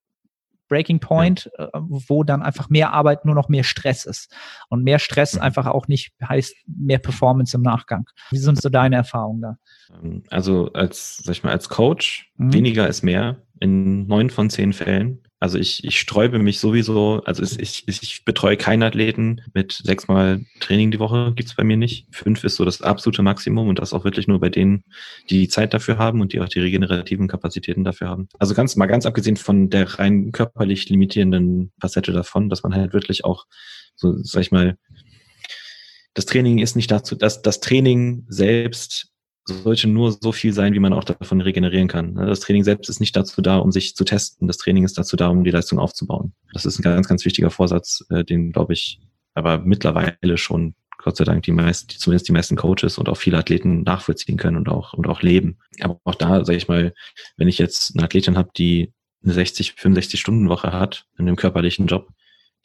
[0.68, 1.66] Breaking Point, ja.
[1.66, 4.34] Äh, wo dann einfach mehr Arbeit nur noch mehr Stress ist.
[4.70, 8.06] Und mehr Stress einfach auch nicht heißt mehr Performance im Nachgang.
[8.32, 9.58] Wie sind so deine Erfahrungen da?
[10.02, 12.54] Ähm, also als, sag ich mal, als Coach, mhm.
[12.54, 15.27] weniger ist mehr in neun von zehn Fällen.
[15.40, 20.44] Also ich, ich sträube mich sowieso, also ich, ich, ich betreue keinen Athleten mit sechsmal
[20.60, 22.08] Training die Woche, gibt's bei mir nicht.
[22.12, 24.84] Fünf ist so das absolute Maximum und das auch wirklich nur bei denen,
[25.30, 28.30] die die Zeit dafür haben und die auch die regenerativen Kapazitäten dafür haben.
[28.40, 32.94] Also ganz mal ganz abgesehen von der rein körperlich limitierenden Facette davon, dass man halt
[32.94, 33.46] wirklich auch
[33.96, 34.78] so, sag ich mal,
[36.16, 39.12] das Training ist nicht dazu, dass das Training selbst
[39.48, 42.14] sollte nur so viel sein, wie man auch davon regenerieren kann.
[42.14, 44.48] Ne, das Training selbst ist nicht dazu da, um sich zu testen.
[44.48, 46.34] Das Training ist dazu da, um die Leistung aufzubauen.
[46.54, 49.00] Das ist ein ganz, ganz wichtiger Vorsatz, äh, den, glaube ich,
[49.34, 53.38] aber mittlerweile schon, Gott sei Dank, die meisten, zumindest die meisten Coaches und auch viele
[53.38, 55.60] Athleten nachvollziehen können und auch, und auch leben.
[55.80, 56.94] Aber auch da, sage ich mal,
[57.38, 58.94] wenn ich jetzt eine Athletin habe, die
[59.24, 62.10] eine 60, 65 Stunden Woche hat in einem körperlichen Job,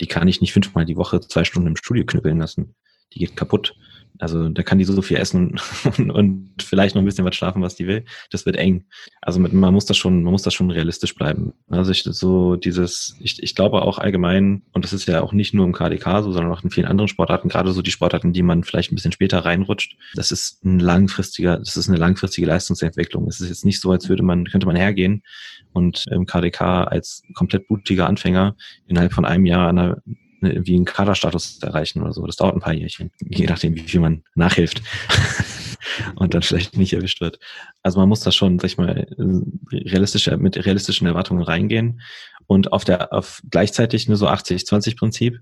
[0.00, 2.74] die kann ich nicht fünfmal die Woche zwei Stunden im Studio knüppeln lassen.
[3.12, 3.74] Die geht kaputt.
[4.18, 5.58] Also da kann die so viel essen
[5.98, 8.04] und, und, vielleicht noch ein bisschen was schlafen, was die will.
[8.30, 8.84] Das wird eng.
[9.20, 11.52] Also mit, man muss das schon, man muss das schon realistisch bleiben.
[11.68, 15.54] Also ich so dieses, ich, ich glaube auch allgemein, und das ist ja auch nicht
[15.54, 18.42] nur im KDK so, sondern auch in vielen anderen Sportarten, gerade so die Sportarten, die
[18.42, 23.26] man vielleicht ein bisschen später reinrutscht, das ist ein langfristiger, das ist eine langfristige Leistungsentwicklung.
[23.28, 25.22] Es ist jetzt nicht so, als würde man, könnte man hergehen
[25.72, 28.56] und im KDK als komplett blutiger Anfänger
[28.86, 30.02] innerhalb von einem Jahr einer
[30.42, 32.26] Ne, wie einen Kaderstatus erreichen oder so.
[32.26, 34.82] Das dauert ein paar Jährchen, je nachdem, wie viel man nachhilft
[36.16, 37.38] und dann vielleicht nicht erwischt wird.
[37.84, 39.06] Also man muss da schon, sag ich mal,
[39.70, 42.00] realistische, mit realistischen Erwartungen reingehen
[42.48, 45.38] und auf der, auf gleichzeitig nur so 80-20-Prinzip.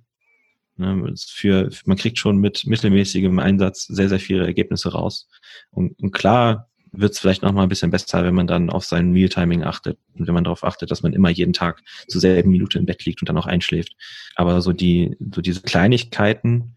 [0.77, 5.31] Ne, für, man kriegt schon mit mittelmäßigem Einsatz sehr, sehr viele Ergebnisse raus.
[5.71, 8.85] Und, und klar wird es vielleicht noch mal ein bisschen besser, wenn man dann auf
[8.85, 12.51] sein Mealtiming achtet und wenn man darauf achtet, dass man immer jeden Tag zur selben
[12.51, 13.95] Minute im Bett liegt und dann auch einschläft.
[14.35, 16.75] Aber so die, so diese Kleinigkeiten,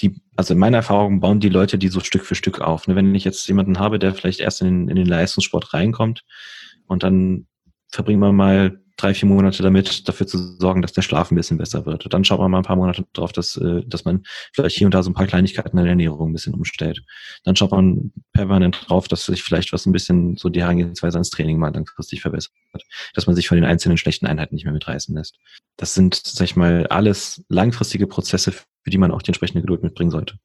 [0.00, 2.86] die, also in meiner Erfahrung bauen die Leute die so Stück für Stück auf.
[2.86, 6.24] Ne, wenn ich jetzt jemanden habe, der vielleicht erst in, in den Leistungssport reinkommt
[6.86, 7.46] und dann
[7.88, 11.58] verbringt man mal drei, vier Monate damit, dafür zu sorgen, dass der Schlaf ein bisschen
[11.58, 12.12] besser wird.
[12.12, 14.94] Dann schaut man mal ein paar Monate drauf, dass, äh, dass man vielleicht hier und
[14.94, 17.02] da so ein paar Kleinigkeiten in der Ernährung ein bisschen umstellt.
[17.44, 21.30] Dann schaut man permanent drauf, dass sich vielleicht was ein bisschen so die Herangehensweise ans
[21.30, 22.52] Training mal langfristig verbessert.
[23.14, 25.36] Dass man sich von den einzelnen schlechten Einheiten nicht mehr mitreißen lässt.
[25.76, 29.82] Das sind, sag ich mal, alles langfristige Prozesse, für die man auch die entsprechende Geduld
[29.82, 30.38] mitbringen sollte.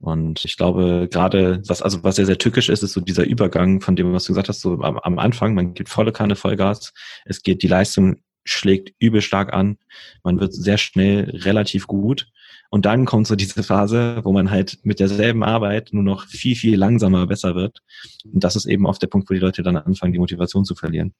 [0.00, 3.80] Und ich glaube, gerade, was, also was sehr, sehr tückisch ist, ist so dieser Übergang
[3.80, 6.92] von dem, was du gesagt hast, so am, am Anfang, man gibt volle Kanne Vollgas,
[7.24, 9.78] es geht, die Leistung schlägt übel stark an,
[10.22, 12.28] man wird sehr schnell relativ gut
[12.70, 16.54] und dann kommt so diese Phase, wo man halt mit derselben Arbeit nur noch viel,
[16.54, 17.78] viel langsamer besser wird.
[18.30, 20.74] Und das ist eben oft der Punkt, wo die Leute dann anfangen, die Motivation zu
[20.74, 21.14] verlieren.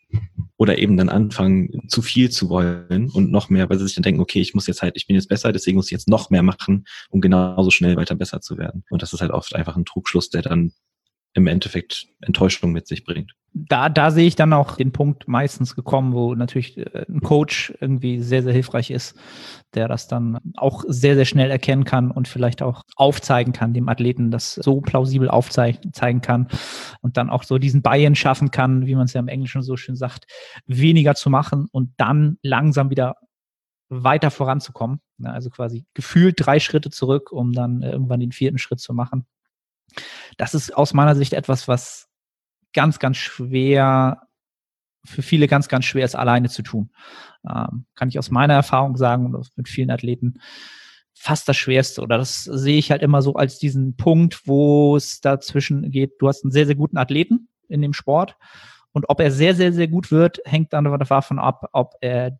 [0.58, 4.02] Oder eben dann anfangen, zu viel zu wollen und noch mehr, weil sie sich dann
[4.02, 6.28] denken, okay, ich muss jetzt halt, ich bin jetzt besser, deswegen muss ich jetzt noch
[6.28, 8.84] mehr machen, um genauso schnell weiter besser zu werden.
[8.90, 10.72] Und das ist halt oft einfach ein Trugschluss, der dann
[11.34, 13.32] im Endeffekt Enttäuschung mit sich bringt.
[13.54, 17.72] Da, da sehe ich dann auch den Punkt meistens gekommen, wo natürlich äh, ein Coach
[17.80, 19.16] irgendwie sehr, sehr hilfreich ist,
[19.74, 23.88] der das dann auch sehr, sehr schnell erkennen kann und vielleicht auch aufzeigen kann, dem
[23.88, 26.48] Athleten das so plausibel aufzeigen kann
[27.00, 29.76] und dann auch so diesen Buy-in schaffen kann, wie man es ja im Englischen so
[29.76, 30.26] schön sagt,
[30.66, 33.16] weniger zu machen und dann langsam wieder
[33.88, 35.00] weiter voranzukommen.
[35.24, 39.26] Also quasi gefühlt drei Schritte zurück, um dann irgendwann den vierten Schritt zu machen.
[40.36, 42.08] Das ist aus meiner Sicht etwas, was
[42.72, 44.22] ganz, ganz schwer,
[45.04, 46.90] für viele ganz, ganz schwer ist, alleine zu tun.
[47.48, 50.40] Ähm, kann ich aus meiner Erfahrung sagen und mit vielen Athleten
[51.14, 52.02] fast das Schwerste.
[52.02, 56.28] Oder das sehe ich halt immer so als diesen Punkt, wo es dazwischen geht, du
[56.28, 58.36] hast einen sehr, sehr guten Athleten in dem Sport
[58.92, 62.38] und ob er sehr, sehr, sehr gut wird, hängt dann davon ab, ob er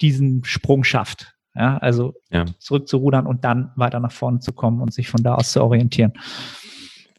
[0.00, 2.46] diesen Sprung schafft Ja, also ja.
[2.58, 6.12] zurückzurudern und dann weiter nach vorne zu kommen und sich von da aus zu orientieren.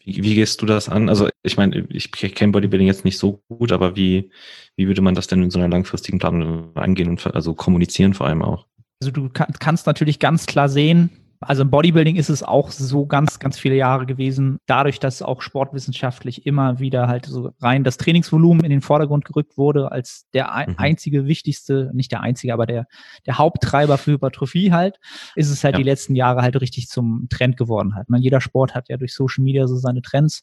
[0.03, 1.09] Wie, wie gehst du das an?
[1.09, 4.29] Also ich meine, ich kenne Bodybuilding jetzt nicht so gut, aber wie,
[4.75, 8.27] wie würde man das denn in so einer langfristigen Planung angehen und also kommunizieren vor
[8.27, 8.65] allem auch?
[9.01, 11.09] Also du kann, kannst natürlich ganz klar sehen,
[11.39, 15.41] also im Bodybuilding ist es auch so ganz, ganz viele Jahre gewesen, dadurch, dass auch
[15.41, 20.65] sportwissenschaftlich immer wieder halt so rein das Trainingsvolumen in den Vordergrund gerückt wurde, als der
[20.67, 20.75] mhm.
[20.77, 22.87] einzige wichtigste, nicht der einzige, aber der,
[23.25, 24.99] der Haupttreiber für Hypertrophie halt,
[25.35, 25.77] ist es halt ja.
[25.77, 28.09] die letzten Jahre halt richtig zum Trend geworden halt.
[28.09, 30.41] Man, jeder Sport hat ja durch Social Media so seine Trends.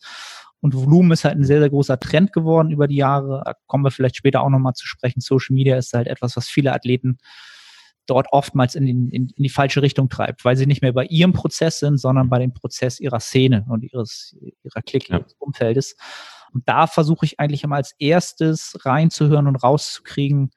[0.61, 3.43] Und Volumen ist halt ein sehr, sehr großer Trend geworden über die Jahre.
[3.45, 5.21] Da kommen wir vielleicht später auch nochmal zu sprechen.
[5.21, 7.19] Social Media ist halt etwas, was viele Athleten
[8.07, 11.05] dort oftmals in, den, in, in die falsche Richtung treibt, weil sie nicht mehr bei
[11.05, 15.19] ihrem Prozess sind, sondern bei dem Prozess ihrer Szene und ihres, ihrer Klick, ja.
[15.19, 15.97] ihres Umfeldes.
[16.53, 20.51] Und da versuche ich eigentlich immer als erstes reinzuhören und rauszukriegen,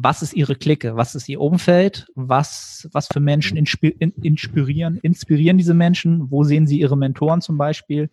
[0.00, 5.74] was ist ihre Clique, was ist ihr Umfeld, was, was für Menschen inspirieren, inspirieren diese
[5.74, 8.08] Menschen, wo sehen sie ihre Mentoren zum Beispiel.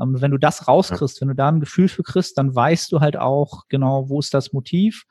[0.00, 3.00] Ähm, wenn du das rauskriegst, wenn du da ein Gefühl für kriegst, dann weißt du
[3.00, 5.06] halt auch genau, wo ist das Motiv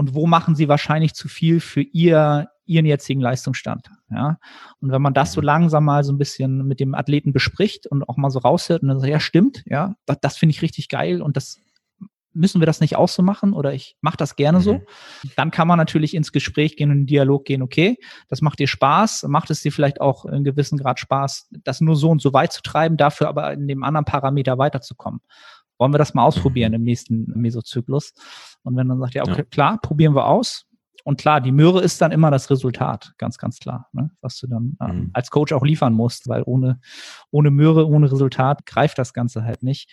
[0.00, 3.90] und wo machen sie wahrscheinlich zu viel für ihr, ihren jetzigen Leistungsstand.
[4.10, 4.38] Ja?
[4.80, 5.44] Und wenn man das so mhm.
[5.44, 8.88] langsam mal so ein bisschen mit dem Athleten bespricht und auch mal so raushört und
[8.88, 11.58] dann sagt, ja, stimmt, ja, das, das finde ich richtig geil und das
[12.32, 14.62] müssen wir das nicht auch so machen oder ich mache das gerne mhm.
[14.62, 14.80] so,
[15.36, 17.98] dann kann man natürlich ins Gespräch gehen und in den Dialog gehen, okay,
[18.28, 21.96] das macht dir Spaß, macht es dir vielleicht auch in gewissem Grad Spaß, das nur
[21.96, 25.20] so und so weit zu treiben, dafür aber in dem anderen Parameter weiterzukommen
[25.80, 26.76] wollen wir das mal ausprobieren mhm.
[26.76, 28.12] im nächsten Mesozyklus?
[28.62, 29.44] Und wenn dann sagt, ja, okay, ja.
[29.44, 30.66] klar, probieren wir aus.
[31.04, 34.10] Und klar, die Möhre ist dann immer das Resultat, ganz, ganz klar, ne?
[34.20, 35.10] was du dann ähm, mhm.
[35.14, 36.78] als Coach auch liefern musst, weil ohne,
[37.30, 39.90] ohne Möhre, ohne Resultat greift das Ganze halt nicht.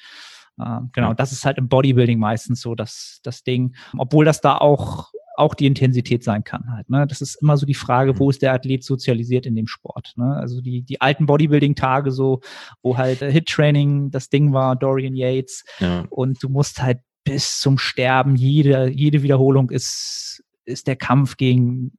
[0.59, 3.75] Ähm, genau, das ist halt im Bodybuilding meistens so das, das Ding.
[3.97, 6.89] Obwohl das da auch auch die Intensität sein kann halt.
[6.89, 7.05] Ne?
[7.07, 8.29] Das ist immer so die Frage, wo mhm.
[8.31, 10.13] ist der Athlet sozialisiert in dem Sport?
[10.15, 10.35] Ne?
[10.35, 12.41] Also die, die alten Bodybuilding-Tage so,
[12.81, 16.05] wo halt äh, Hit-Training das Ding war, Dorian Yates ja.
[16.09, 21.91] und du musst halt bis zum Sterben, jede, jede Wiederholung ist, ist der Kampf gegen,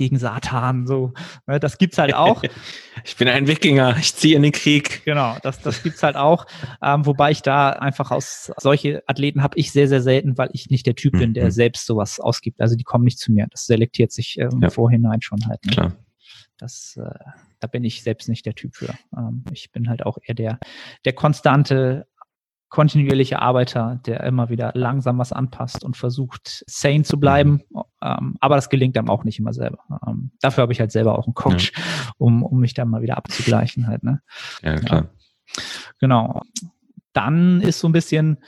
[0.00, 0.86] gegen Satan.
[0.86, 1.12] So,
[1.46, 2.42] ne, das gibt's halt auch.
[3.02, 5.02] Ich bin ein Wikinger, ich ziehe in den Krieg.
[5.06, 6.44] Genau, das, das gibt's halt auch.
[6.82, 10.68] Ähm, wobei ich da einfach aus solche Athleten habe ich sehr, sehr selten, weil ich
[10.68, 11.18] nicht der Typ mhm.
[11.18, 11.50] bin, der mhm.
[11.50, 12.60] selbst sowas ausgibt.
[12.60, 13.46] Also die kommen nicht zu mir.
[13.50, 14.68] Das selektiert sich ähm, ja.
[14.68, 15.64] vorhinein schon halt.
[15.64, 15.72] Ne?
[15.72, 15.92] Klar.
[16.58, 17.30] Das, äh,
[17.60, 18.92] da bin ich selbst nicht der Typ für.
[19.16, 20.58] Ähm, ich bin halt auch eher der,
[21.06, 22.06] der konstante
[22.70, 27.62] kontinuierlicher Arbeiter, der immer wieder langsam was anpasst und versucht, sane zu bleiben.
[28.00, 29.80] Ähm, aber das gelingt einem auch nicht immer selber.
[30.06, 31.82] Ähm, dafür habe ich halt selber auch einen Coach, ja.
[32.16, 34.04] um, um mich dann mal wieder abzugleichen halt.
[34.04, 34.22] Ne?
[34.62, 35.02] Ja, klar.
[35.02, 35.62] Ja.
[35.98, 36.42] Genau.
[37.12, 38.38] Dann ist so ein bisschen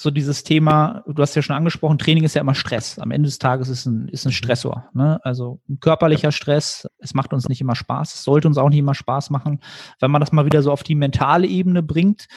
[0.00, 3.00] so dieses Thema, du hast ja schon angesprochen, Training ist ja immer Stress.
[3.00, 4.88] Am Ende des Tages ist ein, ist ein Stressor.
[4.94, 5.18] Ne?
[5.24, 8.78] Also ein körperlicher Stress, es macht uns nicht immer Spaß, es sollte uns auch nicht
[8.78, 9.58] immer Spaß machen.
[9.98, 12.28] Wenn man das mal wieder so auf die mentale Ebene bringt,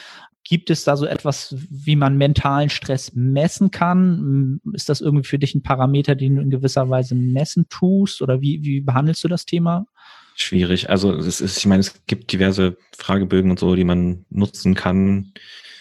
[0.44, 4.60] Gibt es da so etwas, wie man mentalen Stress messen kann?
[4.72, 8.20] Ist das irgendwie für dich ein Parameter, den du in gewisser Weise messen tust?
[8.22, 9.86] Oder wie, wie behandelst du das Thema?
[10.34, 10.90] Schwierig.
[10.90, 15.32] Also es ist, ich meine, es gibt diverse Fragebögen und so, die man nutzen kann.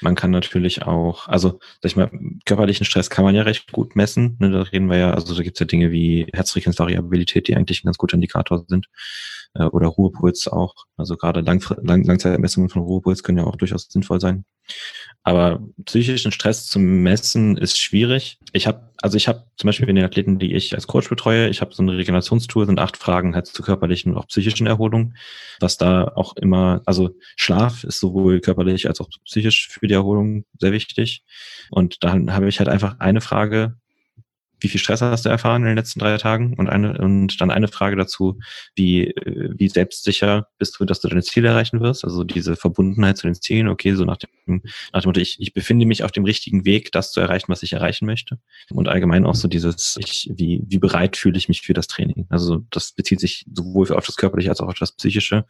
[0.02, 2.12] Man kann natürlich auch, also sag ich mal,
[2.46, 4.36] körperlichen Stress kann man ja recht gut messen.
[4.40, 7.84] Ne, da reden wir ja, also da gibt es ja Dinge wie Herzfrequenzvariabilität, die eigentlich
[7.84, 8.88] ein ganz guter Indikator sind
[9.54, 10.74] äh, oder Ruhepuls auch.
[10.98, 14.46] Also gerade Lang Lang Langzeitmessungen von Ruhepuls können ja auch durchaus sinnvoll sein.
[15.24, 18.40] Aber psychischen Stress zu messen ist schwierig.
[18.54, 21.48] Ich habe, also ich habe zum Beispiel in den Athleten, die ich als Coach betreue,
[21.50, 25.14] ich habe so eine Regenerationstour, sind acht Fragen halt zur körperlichen und auch psychischen Erholung,
[25.60, 30.46] was da auch immer, also Schlaf ist sowohl körperlich als auch psychisch für die Erholung
[30.60, 31.24] sehr wichtig.
[31.70, 33.76] Und dann habe ich halt einfach eine Frage,
[34.62, 36.54] wie viel Stress hast du erfahren in den letzten drei Tagen?
[36.58, 38.40] Und eine, und dann eine Frage dazu,
[38.76, 42.06] wie, äh, wie selbstsicher bist du, dass du deine Ziele erreichen wirst?
[42.06, 44.62] Also diese Verbundenheit zu den Zielen, okay, so nach dem,
[44.94, 47.64] nach dem Motto, ich, ich befinde mich auf dem richtigen Weg, das zu erreichen, was
[47.64, 48.40] ich erreichen möchte.
[48.70, 52.28] Und allgemein auch so dieses, ich, wie, wie bereit fühle ich mich für das Training?
[52.30, 55.46] Also das bezieht sich sowohl auf das Körperliche als auch auf das Psychische.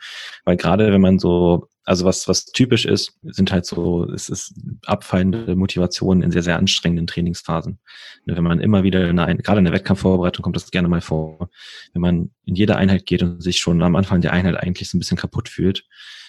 [0.45, 4.53] Weil gerade wenn man so also was, was typisch ist, sind halt so, es ist
[4.85, 7.79] abfallende Motivationen in sehr, sehr anstrengenden Trainingsphasen.
[8.25, 11.01] Ne, wenn man immer wieder, in eine, gerade in der Wettkampfvorbereitung kommt das gerne mal
[11.01, 11.49] vor,
[11.93, 14.97] wenn man in jede Einheit geht und sich schon am Anfang der Einheit eigentlich so
[14.97, 15.85] ein bisschen kaputt fühlt,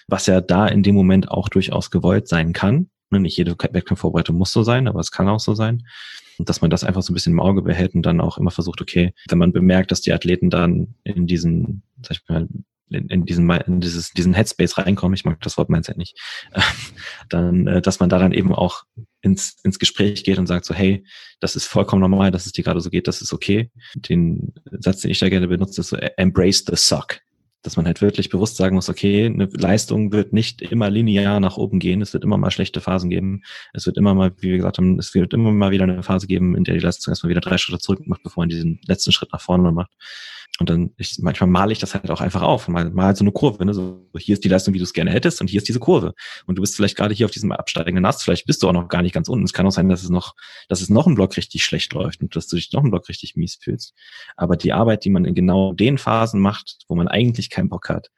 [0.07, 2.89] was ja da in dem Moment auch durchaus gewollt sein kann.
[3.11, 5.83] Ne, nicht jede Wettkampfvorbereitung muss so sein, aber es kann auch so sein.
[6.39, 8.49] Und dass man das einfach so ein bisschen im Auge behält und dann auch immer
[8.49, 12.47] versucht, okay, wenn man bemerkt, dass die Athleten dann in diesen, sag ich mal,
[12.89, 16.19] in, in diesen in dieses diesen Headspace reinkommen, ich mag das Wort Mindset nicht,
[17.29, 18.83] dann, äh, dass man da dann eben auch
[19.21, 21.05] ins, ins Gespräch geht und sagt so, hey,
[21.39, 23.71] das ist vollkommen normal, dass es dir gerade so geht, das ist okay.
[23.95, 27.19] Den Satz, den ich da gerne benutze, ist so, embrace the suck
[27.63, 31.57] dass man halt wirklich bewusst sagen muss, okay, eine Leistung wird nicht immer linear nach
[31.57, 33.41] oben gehen, es wird immer mal schlechte Phasen geben,
[33.73, 36.27] es wird immer mal, wie wir gesagt haben, es wird immer mal wieder eine Phase
[36.27, 39.11] geben, in der die Leistung erstmal wieder drei Schritte zurück macht, bevor man diesen letzten
[39.11, 39.91] Schritt nach vorne macht.
[40.59, 43.31] Und dann, ich, manchmal male ich das halt auch einfach auf, mal, mal so eine
[43.31, 43.73] Kurve, ne?
[43.73, 46.13] so, hier ist die Leistung, wie du es gerne hättest und hier ist diese Kurve.
[46.45, 48.87] Und du bist vielleicht gerade hier auf diesem absteigenden Ast, vielleicht bist du auch noch
[48.87, 49.45] gar nicht ganz unten.
[49.45, 50.35] Es kann auch sein, dass es noch,
[50.69, 53.09] dass es noch ein Block richtig schlecht läuft und dass du dich noch ein Block
[53.09, 53.95] richtig mies fühlst.
[54.37, 57.89] Aber die Arbeit, die man in genau den Phasen macht, wo man eigentlich keinen Bock
[57.89, 58.09] hat,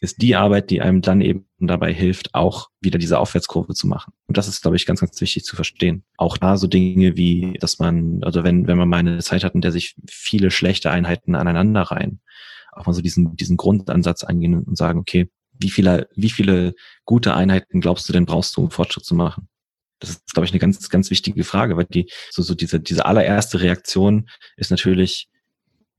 [0.00, 4.12] ist die Arbeit, die einem dann eben dabei hilft, auch wieder diese Aufwärtskurve zu machen.
[4.26, 6.04] Und das ist, glaube ich, ganz, ganz wichtig zu verstehen.
[6.16, 9.54] Auch da so Dinge wie, dass man, also wenn, wenn man mal eine Zeit hat,
[9.54, 12.20] in der sich viele schlechte Einheiten aneinander reihen,
[12.72, 17.34] auch mal so diesen, diesen Grundansatz angehen und sagen, okay, wie viele, wie viele gute
[17.34, 19.48] Einheiten glaubst du denn brauchst du, um Fortschritt zu machen?
[20.00, 23.06] Das ist, glaube ich, eine ganz, ganz wichtige Frage, weil die, so, so diese, diese
[23.06, 25.28] allererste Reaktion ist natürlich,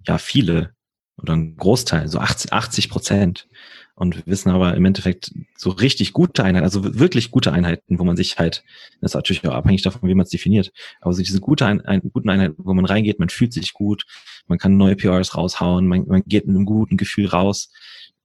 [0.05, 0.74] ja, viele
[1.17, 3.47] oder ein Großteil, so 80 Prozent
[3.95, 8.03] und wir wissen aber im Endeffekt so richtig gute Einheiten, also wirklich gute Einheiten, wo
[8.03, 8.63] man sich halt,
[8.99, 11.81] das ist natürlich auch abhängig davon, wie man es definiert, aber so diese gute ein,
[11.81, 14.05] ein, guten Einheiten, wo man reingeht, man fühlt sich gut,
[14.47, 17.71] man kann neue PRs raushauen, man, man geht mit einem guten Gefühl raus.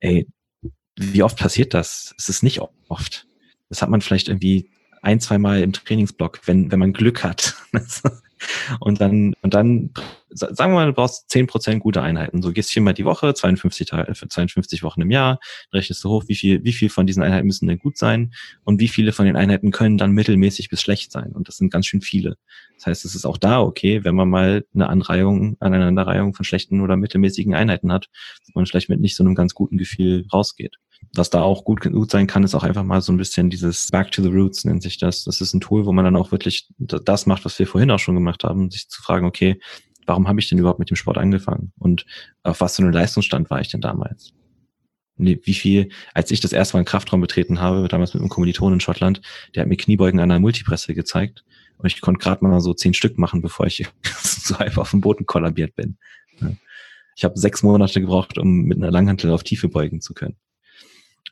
[0.01, 0.26] Ey,
[0.97, 2.14] wie oft passiert das?
[2.18, 3.26] Es ist nicht oft.
[3.68, 4.70] Das hat man vielleicht irgendwie
[5.03, 7.55] ein, zwei Mal im Trainingsblock, wenn, wenn man Glück hat.
[8.80, 9.93] und dann, und dann,
[10.32, 12.42] sagen wir mal, du brauchst zehn Prozent gute Einheiten.
[12.42, 15.40] So gehst viermal die Woche, 52, Tage, 52 Wochen im Jahr,
[15.72, 18.32] rechnest du hoch, wie viel, wie viel von diesen Einheiten müssen denn gut sein
[18.64, 21.32] und wie viele von den Einheiten können dann mittelmäßig bis schlecht sein.
[21.32, 22.36] Und das sind ganz schön viele.
[22.76, 26.80] Das heißt, es ist auch da okay, wenn man mal eine Anreihung, Aneinanderreihung von schlechten
[26.80, 28.08] oder mittelmäßigen Einheiten hat,
[28.46, 30.76] wo man vielleicht mit nicht so einem ganz guten Gefühl rausgeht
[31.14, 33.90] was da auch gut, gut sein kann, ist auch einfach mal so ein bisschen dieses
[33.90, 35.24] Back to the Roots nennt sich das.
[35.24, 37.98] Das ist ein Tool, wo man dann auch wirklich das macht, was wir vorhin auch
[37.98, 39.60] schon gemacht haben, sich zu fragen, okay,
[40.11, 41.72] warum habe ich denn überhaupt mit dem Sport angefangen?
[41.78, 42.04] Und
[42.42, 44.32] auf was für einen Leistungsstand war ich denn damals?
[45.16, 48.72] Wie viel, als ich das erste Mal einen Kraftraum betreten habe, damals mit einem Kommiliton
[48.72, 49.20] in Schottland,
[49.54, 51.44] der hat mir Kniebeugen an einer Multipresse gezeigt
[51.76, 53.86] und ich konnte gerade mal so zehn Stück machen, bevor ich
[54.20, 55.96] so einfach auf dem Boden kollabiert bin.
[57.14, 60.36] Ich habe sechs Monate gebraucht, um mit einer Langhantel auf Tiefe beugen zu können.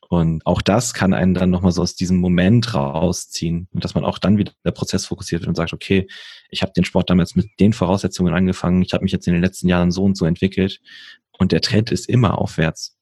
[0.09, 4.05] Und auch das kann einen dann nochmal so aus diesem Moment rausziehen und dass man
[4.05, 6.09] auch dann wieder der Prozess fokussiert wird und sagt, okay,
[6.49, 9.43] ich habe den Sport damals mit den Voraussetzungen angefangen, ich habe mich jetzt in den
[9.43, 10.81] letzten Jahren so und so entwickelt
[11.39, 12.97] und der Trend ist immer aufwärts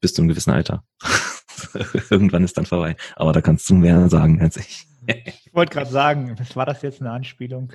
[0.00, 0.84] bis zu einem gewissen Alter.
[2.10, 2.96] Irgendwann ist dann vorbei.
[3.16, 4.87] Aber da kannst du mehr sagen als ich.
[5.08, 7.72] Ich wollte gerade sagen, war das jetzt eine Anspielung?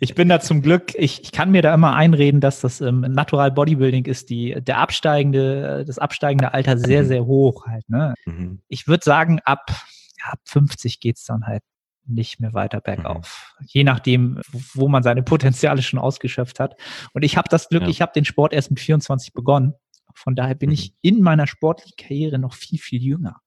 [0.00, 3.04] Ich bin da zum Glück, ich, ich kann mir da immer einreden, dass das im
[3.04, 7.06] ähm, Natural Bodybuilding ist, die, der absteigende, das absteigende Alter sehr, mhm.
[7.06, 7.88] sehr hoch halt.
[7.88, 8.14] Ne?
[8.24, 8.62] Mhm.
[8.68, 9.70] Ich würde sagen, ab,
[10.18, 11.62] ja, ab 50 geht's dann halt
[12.06, 13.54] nicht mehr weiter bergauf.
[13.60, 13.66] Mhm.
[13.68, 14.40] Je nachdem,
[14.74, 16.76] wo man seine Potenziale schon ausgeschöpft hat.
[17.12, 17.88] Und ich habe das Glück, ja.
[17.88, 19.74] ich habe den Sport erst mit 24 begonnen.
[20.14, 20.74] Von daher bin mhm.
[20.74, 23.40] ich in meiner sportlichen Karriere noch viel, viel jünger.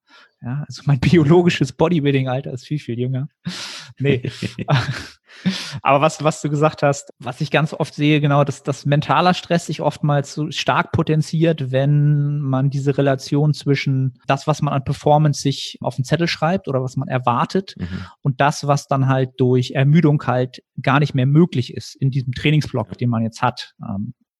[0.43, 3.29] Ja, also mein biologisches Bodybuilding-Alter ist viel, viel jünger.
[3.97, 4.29] Nee.
[5.81, 9.33] Aber was, was du gesagt hast, was ich ganz oft sehe, genau, dass das mentaler
[9.33, 14.83] Stress sich oftmals so stark potenziert, wenn man diese Relation zwischen das, was man an
[14.83, 18.05] Performance sich auf den Zettel schreibt oder was man erwartet mhm.
[18.21, 22.33] und das, was dann halt durch Ermüdung halt gar nicht mehr möglich ist in diesem
[22.33, 23.73] Trainingsblock, den man jetzt hat.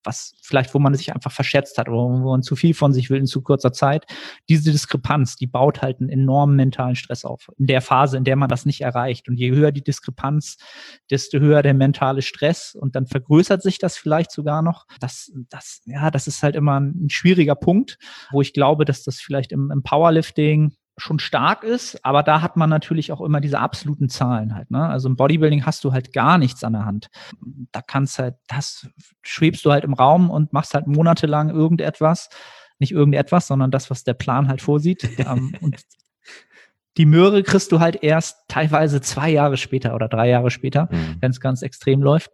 [0.04, 3.10] Was vielleicht, wo man sich einfach verschätzt hat oder wo man zu viel von sich
[3.10, 4.06] will in zu kurzer Zeit.
[4.50, 7.50] Diese Diskrepanz, die baut halt einen enormen mentalen Stress auf.
[7.58, 9.30] In der Phase, in der man das nicht erreicht.
[9.30, 10.58] Und je höher die Diskrepanz,
[11.10, 12.76] desto höher der mentale Stress.
[12.76, 14.86] Und dann vergrößert sich das vielleicht sogar noch.
[15.00, 17.98] Das, das, ja, das ist halt immer ein schwieriger Punkt,
[18.32, 22.56] wo ich glaube, dass das vielleicht im, im Powerlifting schon stark ist, aber da hat
[22.56, 24.70] man natürlich auch immer diese absoluten Zahlen halt.
[24.70, 24.88] Ne?
[24.88, 27.08] Also im Bodybuilding hast du halt gar nichts an der Hand.
[27.72, 28.88] Da kannst halt, das
[29.24, 32.30] schwebst du halt im Raum und machst halt monatelang irgendetwas.
[32.80, 35.10] Nicht irgendetwas, sondern das, was der Plan halt vorsieht.
[35.20, 35.78] Ähm, und
[36.98, 41.18] die Möhre kriegst du halt erst teilweise zwei Jahre später oder drei Jahre später, mhm.
[41.22, 42.32] wenn es ganz extrem läuft.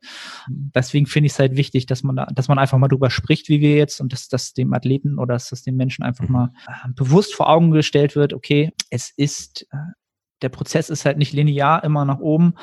[0.49, 3.47] Deswegen finde ich es halt wichtig, dass man da, dass man einfach mal drüber spricht,
[3.47, 6.33] wie wir jetzt, und dass das dem Athleten oder dass das den Menschen einfach mhm.
[6.33, 9.77] mal äh, bewusst vor Augen gestellt wird, okay, es ist, äh,
[10.41, 12.53] der Prozess ist halt nicht linear immer nach oben.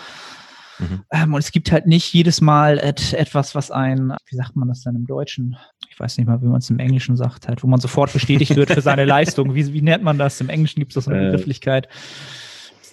[0.78, 1.04] Mhm.
[1.10, 4.68] Ähm, und es gibt halt nicht jedes Mal et, etwas, was ein, wie sagt man
[4.68, 5.56] das denn im Deutschen?
[5.96, 8.54] Ich weiß nicht mal, wie man es im Englischen sagt, halt, wo man sofort bestätigt
[8.54, 9.54] wird für seine Leistung.
[9.54, 10.42] Wie, wie nennt man das?
[10.42, 11.88] Im Englischen gibt es das eine äh, Begrifflichkeit.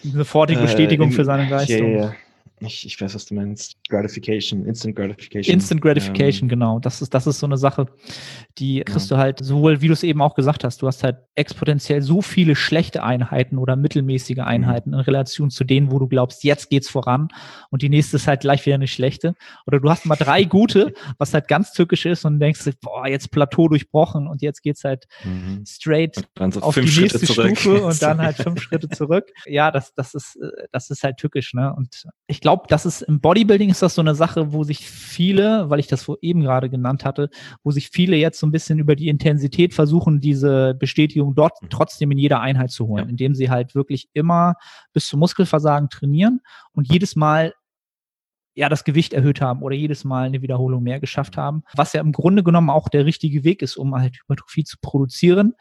[0.01, 1.85] Sofortige äh, Bestätigung äh, für seine Leistung.
[1.85, 2.15] Yeah, yeah.
[2.65, 3.77] Ich, ich weiß, was du meinst.
[3.89, 5.53] Gratification, Instant Gratification.
[5.53, 6.79] Instant Gratification, Ähm, genau.
[6.79, 7.87] Das ist, das ist so eine Sache,
[8.57, 11.17] die kriegst du halt sowohl, wie du es eben auch gesagt hast, du hast halt
[11.35, 14.43] exponentiell so viele schlechte Einheiten oder mittelmäßige Mhm.
[14.43, 17.29] Einheiten in Relation zu denen, wo du glaubst, jetzt geht's voran
[17.69, 19.35] und die nächste ist halt gleich wieder eine schlechte.
[19.65, 23.31] Oder du hast mal drei gute, was halt ganz tückisch ist und denkst, boah, jetzt
[23.31, 25.63] Plateau durchbrochen und jetzt geht's halt mhm.
[25.67, 26.15] straight
[26.51, 27.57] so auf die Schritte nächste zurück.
[27.57, 29.31] Stufe und dann halt fünf Schritte zurück.
[29.45, 31.73] Ja, das, das ist, äh, das ist halt tückisch, ne?
[31.75, 35.69] Und ich glaube, das ist im Bodybuilding ist das so eine Sache, wo sich viele,
[35.69, 37.29] weil ich das vor eben gerade genannt hatte,
[37.63, 41.69] wo sich viele jetzt so ein bisschen über die Intensität versuchen, diese Bestätigung dort Mhm.
[41.69, 43.09] trotzdem in jeder Einheit zu holen, Ja.
[43.09, 44.55] indem sie halt wirklich immer
[44.93, 46.41] bis zum Muskelversagen trainieren
[46.73, 47.53] und jedes Mal
[48.55, 52.01] ja das Gewicht erhöht haben oder jedes Mal eine Wiederholung mehr geschafft haben, was ja
[52.01, 55.53] im Grunde genommen auch der richtige Weg ist, um halt Hypertrophie zu produzieren.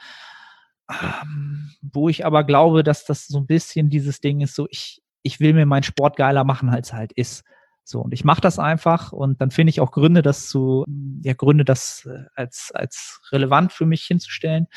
[0.90, 5.01] Ähm, wo ich aber glaube, dass das so ein bisschen dieses Ding ist, so ich,
[5.22, 7.44] ich will mir meinen Sport geiler machen, als er halt ist.
[7.84, 10.84] So, und ich mache das einfach und dann finde ich auch Gründe, das zu,
[11.24, 14.68] ja, Gründe, das äh, als, als relevant für mich hinzustellen.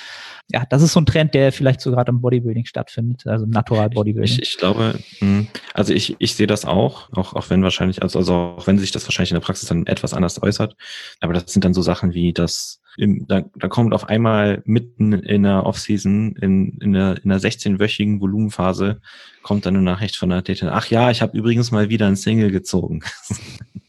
[0.48, 3.52] Ja, das ist so ein Trend, der vielleicht so gerade im Bodybuilding stattfindet, also im
[3.52, 4.40] Natural Bodybuilding.
[4.40, 8.18] Ich, ich glaube, mh, also ich, ich sehe das auch, auch, auch wenn wahrscheinlich, also,
[8.18, 10.76] also auch wenn sich das wahrscheinlich in der Praxis dann etwas anders äußert,
[11.20, 15.14] aber das sind dann so Sachen wie das, im, da, da kommt auf einmal mitten
[15.14, 19.02] in der Offseason, in, in der, in der 16-wöchigen Volumenphase,
[19.44, 22.16] kommt dann eine Nachricht von der Athletin, ach ja, ich habe übrigens mal wieder ein
[22.16, 23.02] Single gezogen.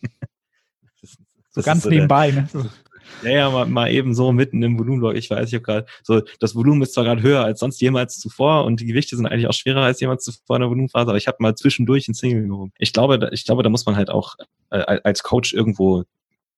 [1.54, 2.48] Das so ganz so der- nebenbei, ne?
[3.22, 5.14] Ja, ja, mal, mal eben so mitten im Volumenblock.
[5.14, 8.18] Ich weiß, ich habe gerade so, das Volumen ist zwar gerade höher als sonst jemals
[8.18, 11.16] zuvor und die Gewichte sind eigentlich auch schwerer als jemals zuvor in der Volumenphase, aber
[11.16, 12.72] ich habe mal zwischendurch ein Single gehoben.
[12.78, 14.34] Ich glaube, da, ich glaube, da muss man halt auch
[14.70, 16.04] äh, als Coach irgendwo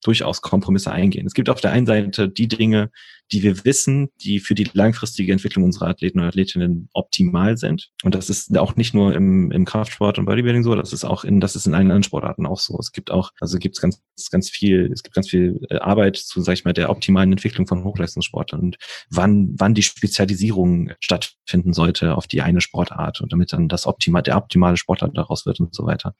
[0.02, 1.26] durchaus Kompromisse eingehen.
[1.26, 2.90] Es gibt auf der einen Seite die Dinge,
[3.32, 7.90] die wir wissen, die für die langfristige Entwicklung unserer Athleten und Athletinnen optimal sind.
[8.02, 11.24] Und das ist auch nicht nur im, im Kraftsport und Bodybuilding so, das ist auch
[11.24, 12.78] in, das ist in allen anderen Sportarten auch so.
[12.78, 16.16] Es gibt auch, also gibt es ganz, ganz viel, es gibt ganz viel äh, Arbeit
[16.16, 18.76] zu, sag ich mal, der optimalen Entwicklung von Hochleistungssportlern und
[19.10, 24.22] wann, wann die Spezialisierung stattfinden sollte auf die eine Sportart und damit dann das optimal,
[24.22, 26.14] der optimale Sportler daraus wird und so weiter.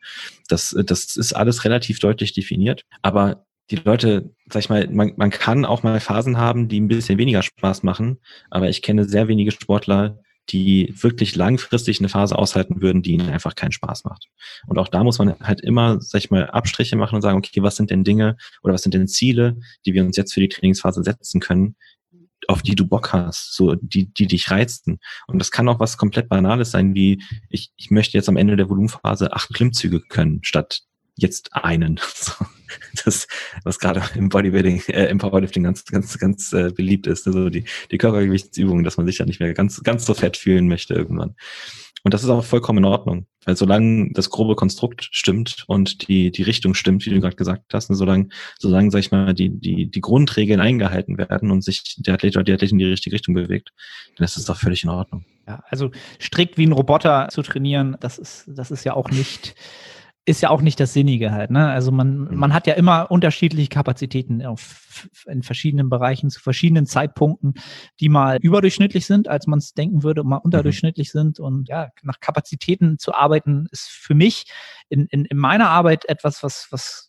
[0.49, 5.31] Das, das ist alles relativ deutlich definiert, aber die Leute, sag ich mal, man, man
[5.31, 8.19] kann auch mal Phasen haben, die ein bisschen weniger Spaß machen,
[8.51, 10.19] aber ich kenne sehr wenige Sportler,
[10.51, 14.29] die wirklich langfristig eine Phase aushalten würden, die ihnen einfach keinen Spaß macht.
[14.67, 17.63] Und auch da muss man halt immer, sag ich mal, Abstriche machen und sagen, okay,
[17.63, 20.49] was sind denn Dinge oder was sind denn Ziele, die wir uns jetzt für die
[20.49, 21.77] Trainingsphase setzen können,
[22.47, 25.01] auf die du Bock hast, so die, die dich reizen.
[25.27, 28.57] Und das kann auch was komplett Banales sein, wie ich, ich möchte jetzt am Ende
[28.57, 30.81] der Volumenphase acht Klimmzüge können, statt
[31.19, 32.01] jetzt einen.
[32.15, 32.45] So,
[33.05, 33.27] das,
[33.65, 37.27] was gerade im Bodybuilding, äh, im Powerlifting ganz, ganz, ganz äh, beliebt ist.
[37.27, 40.69] Also die, die Körpergewichtsübungen, dass man sich ja nicht mehr ganz, ganz so fett fühlen
[40.69, 41.35] möchte irgendwann.
[42.05, 43.27] Und das ist auch vollkommen in Ordnung.
[43.45, 47.73] Weil solange das grobe Konstrukt stimmt und die, die Richtung stimmt, wie du gerade gesagt
[47.73, 51.97] hast, und solange, solange, sag ich mal, die, die, die Grundregeln eingehalten werden und sich
[51.99, 53.71] der Athlet oder die Athletin in die richtige Richtung bewegt,
[54.17, 55.25] dann ist das doch völlig in Ordnung.
[55.47, 55.91] Ja, also
[56.21, 59.55] strikt wie ein Roboter zu trainieren, das ist, das ist ja auch nicht,
[60.29, 61.51] ist ja auch nicht das Sinnige halt.
[61.51, 61.69] Ne?
[61.71, 62.37] Also man, Mhm.
[62.37, 67.55] man hat ja immer unterschiedliche Kapazitäten auf, in verschiedenen Bereichen zu verschiedenen Zeitpunkten,
[67.99, 71.41] die mal überdurchschnittlich sind, als man es denken würde, mal unterdurchschnittlich sind.
[71.41, 74.45] Und ja, nach Kapazitäten zu arbeiten, ist für mich
[74.91, 77.08] in, in, in meiner Arbeit etwas, was, was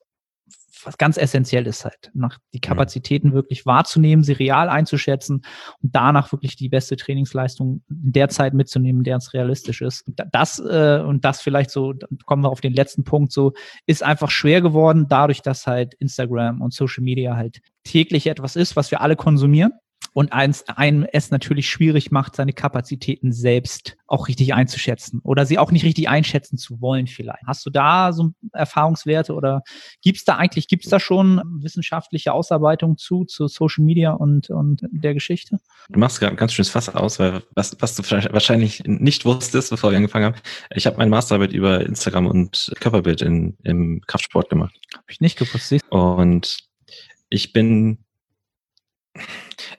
[0.85, 5.43] was ganz essentiell ist halt, nach die Kapazitäten wirklich wahrzunehmen, sie real einzuschätzen
[5.81, 10.05] und danach wirklich die beste Trainingsleistung in der Zeit mitzunehmen, der es realistisch ist.
[10.31, 13.53] Das äh, und das vielleicht so, dann kommen wir auf den letzten Punkt, so
[13.85, 18.75] ist einfach schwer geworden, dadurch, dass halt Instagram und Social Media halt täglich etwas ist,
[18.75, 19.71] was wir alle konsumieren
[20.13, 25.57] und eins, einem es natürlich schwierig macht, seine Kapazitäten selbst auch richtig einzuschätzen oder sie
[25.57, 27.43] auch nicht richtig einschätzen zu wollen vielleicht.
[27.45, 29.61] Hast du da so Erfahrungswerte oder
[30.01, 35.13] gibt's da eigentlich, gibt's da schon wissenschaftliche Ausarbeitung zu, zu Social Media und, und der
[35.13, 35.57] Geschichte?
[35.89, 38.03] Du machst gerade ein ganz schönes Fass aus, weil was, was du
[38.33, 40.35] wahrscheinlich nicht wusstest, bevor wir angefangen haben,
[40.73, 44.75] ich habe meine Masterarbeit über Instagram und Körperbild in, im Kraftsport gemacht.
[44.93, 45.75] Habe ich nicht gewusst.
[45.89, 46.57] Und
[47.29, 47.99] ich bin,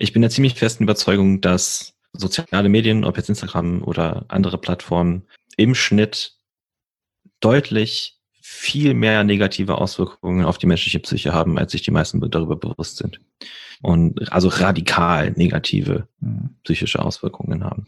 [0.01, 5.27] ich bin der ziemlich festen Überzeugung, dass soziale Medien, ob jetzt Instagram oder andere Plattformen,
[5.57, 6.33] im Schnitt
[7.41, 12.57] deutlich viel mehr negative Auswirkungen auf die menschliche Psyche haben, als sich die meisten darüber
[12.57, 13.21] bewusst sind.
[13.83, 16.51] Und also radikal negative Hm.
[16.65, 17.87] psychische Auswirkungen haben.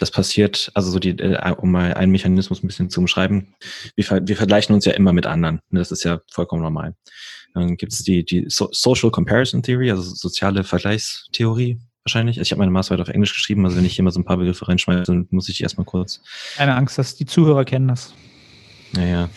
[0.00, 3.54] Das passiert, also so die, äh, um mal einen Mechanismus ein bisschen zu umschreiben,
[3.94, 5.60] wir, ver wir vergleichen uns ja immer mit anderen.
[5.70, 6.94] Das ist ja vollkommen normal.
[7.54, 12.38] Dann gibt es die, die so Social Comparison Theory, also soziale Vergleichstheorie wahrscheinlich.
[12.38, 14.24] Also ich habe meine Masterarbeit auf Englisch geschrieben, also wenn ich hier mal so ein
[14.24, 16.22] paar Begriffe reinschmeiße, dann muss ich die erstmal kurz.
[16.56, 18.14] Keine Angst, dass die Zuhörer kennen das.
[18.92, 19.28] Naja.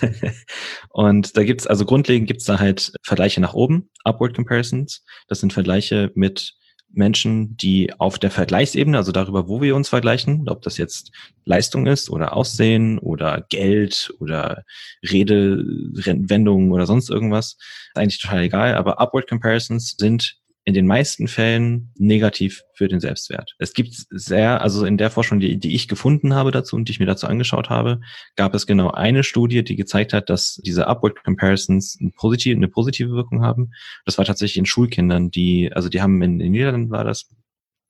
[0.90, 5.04] und da gibt's also grundlegend gibt's da halt Vergleiche nach oben, Upward Comparisons.
[5.28, 6.54] Das sind Vergleiche mit
[6.96, 11.12] Menschen, die auf der Vergleichsebene, also darüber, wo wir uns vergleichen, ob das jetzt
[11.44, 14.64] Leistung ist oder Aussehen oder Geld oder
[15.02, 17.56] Redewendungen oder sonst irgendwas,
[17.94, 18.74] eigentlich total egal.
[18.74, 20.36] Aber Upward Comparisons sind
[20.66, 23.54] in den meisten Fällen negativ für den Selbstwert.
[23.58, 26.92] Es gibt sehr, also in der Forschung, die, die ich gefunden habe dazu und die
[26.92, 28.00] ich mir dazu angeschaut habe,
[28.36, 32.68] gab es genau eine Studie, die gezeigt hat, dass diese Upward Comparisons eine positive, eine
[32.68, 33.72] positive Wirkung haben.
[34.06, 37.28] Das war tatsächlich in Schulkindern, die, also die haben in, in Niederlanden war das,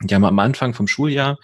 [0.03, 1.39] die haben am Anfang vom Schuljahr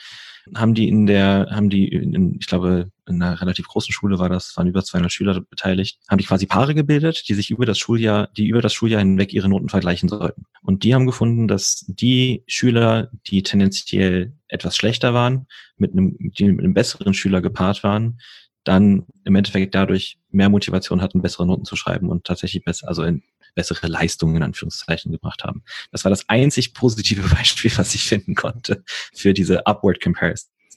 [0.55, 4.29] haben die in der, haben die, in, ich glaube, in einer relativ großen Schule war
[4.29, 7.79] das, waren über 200 Schüler beteiligt, haben die quasi Paare gebildet, die sich über das
[7.79, 10.45] Schuljahr, die über das Schuljahr hinweg ihre Noten vergleichen sollten.
[10.63, 15.47] Und die haben gefunden, dass die Schüler, die tendenziell etwas schlechter waren,
[15.77, 18.21] mit einem, die mit einem besseren Schüler gepaart waren,
[18.65, 23.03] dann im Endeffekt dadurch mehr Motivation hatten, bessere Noten zu schreiben und tatsächlich besser, also
[23.03, 23.23] in
[23.55, 25.63] bessere Leistungen in Anführungszeichen gebracht haben.
[25.91, 30.01] Das war das einzig positive Beispiel, was ich finden konnte für diese Upward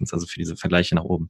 [0.04, 1.30] Comparisons, also für diese Vergleiche nach oben.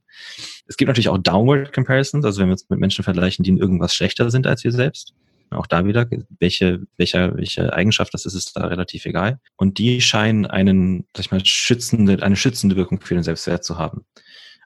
[0.66, 3.58] Es gibt natürlich auch Downward Comparisons, also wenn wir uns mit Menschen vergleichen, die in
[3.58, 5.14] irgendwas schlechter sind als wir selbst.
[5.50, 6.08] Auch da wieder,
[6.40, 9.38] welche, welche, welche Eigenschaft das ist, ist da relativ egal.
[9.56, 13.78] Und die scheinen einen, sag ich mal, schützende, eine schützende Wirkung für den Selbstwert zu
[13.78, 14.04] haben.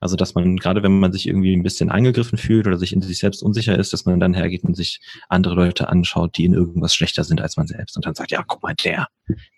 [0.01, 3.03] Also, dass man, gerade wenn man sich irgendwie ein bisschen angegriffen fühlt oder sich in
[3.03, 6.55] sich selbst unsicher ist, dass man dann hergeht und sich andere Leute anschaut, die in
[6.55, 9.09] irgendwas schlechter sind als man selbst und dann sagt, ja, guck mal, der.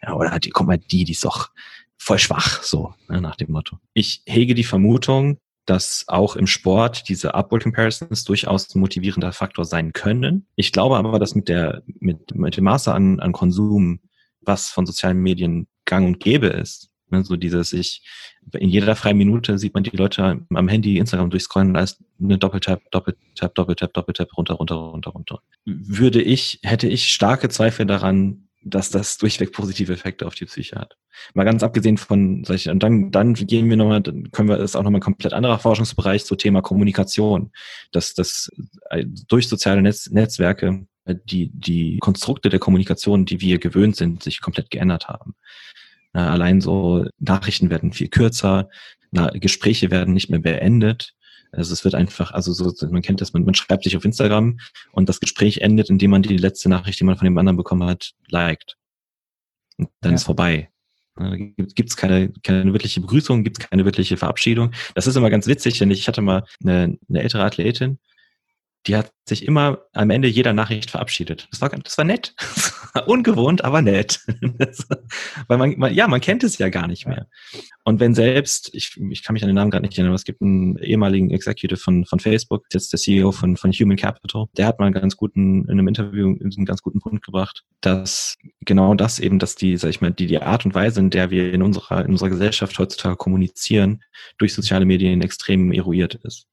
[0.02, 1.50] Ja, oder die, guck mal, die, die ist doch
[2.00, 3.78] voll schwach, so, ne, nach dem Motto.
[3.94, 9.64] Ich hege die Vermutung, dass auch im Sport diese Upward Comparisons durchaus ein motivierender Faktor
[9.64, 10.46] sein können.
[10.56, 14.00] Ich glaube aber, dass mit der, mit, mit dem Maße an, an Konsum,
[14.40, 18.02] was von sozialen Medien gang und gäbe ist, Ne, so dieses, ich,
[18.52, 22.38] in jeder freien Minute sieht man die Leute am Handy Instagram durchscrollen, da ist eine
[22.38, 25.42] Doppeltap, Doppeltap, Doppeltap, Doppeltap, runter, runter, runter, runter.
[25.64, 30.76] Würde ich, hätte ich starke Zweifel daran, dass das durchweg positive Effekte auf die Psyche
[30.76, 30.96] hat.
[31.34, 34.76] Mal ganz abgesehen von solchen, und dann, dann gehen wir nochmal, dann können wir, das
[34.76, 37.52] auch nochmal ein komplett anderer Forschungsbereich zum Thema Kommunikation,
[37.92, 38.50] dass das
[38.90, 44.22] äh, durch soziale Netz, Netzwerke äh, die, die Konstrukte der Kommunikation, die wir gewöhnt sind,
[44.22, 45.34] sich komplett geändert haben.
[46.12, 48.68] Allein so Nachrichten werden viel kürzer,
[49.34, 51.14] Gespräche werden nicht mehr beendet.
[51.52, 54.58] Also es wird einfach, also so, man kennt das, man, man schreibt sich auf Instagram
[54.92, 57.88] und das Gespräch endet, indem man die letzte Nachricht, die man von dem anderen bekommen
[57.88, 58.76] hat, liked.
[59.76, 60.16] Und dann ja.
[60.16, 60.70] ist vorbei.
[61.16, 64.72] Da gibt es keine, keine wirkliche Begrüßung, gibt es keine wirkliche Verabschiedung.
[64.94, 67.98] Das ist immer ganz witzig, denn ich hatte mal eine, eine ältere Athletin,
[68.86, 71.48] die hat sich immer am Ende jeder Nachricht verabschiedet.
[71.50, 72.34] Das war, das war nett.
[73.06, 74.20] Ungewohnt, aber nett.
[75.48, 77.26] weil man, man, ja, man kennt es ja gar nicht mehr.
[77.84, 80.24] Und wenn selbst, ich, ich kann mich an den Namen gerade nicht erinnern, aber es
[80.24, 84.66] gibt einen ehemaligen Executive von, von Facebook, jetzt der CEO von, von Human Capital, der
[84.66, 88.94] hat mal einen ganz guten, in einem Interview einen ganz guten Punkt gebracht, dass genau
[88.94, 91.52] das eben, dass die, sag ich mal, die, die Art und Weise, in der wir
[91.52, 94.02] in unserer, in unserer Gesellschaft heutzutage kommunizieren,
[94.38, 96.46] durch soziale Medien extrem eruiert ist.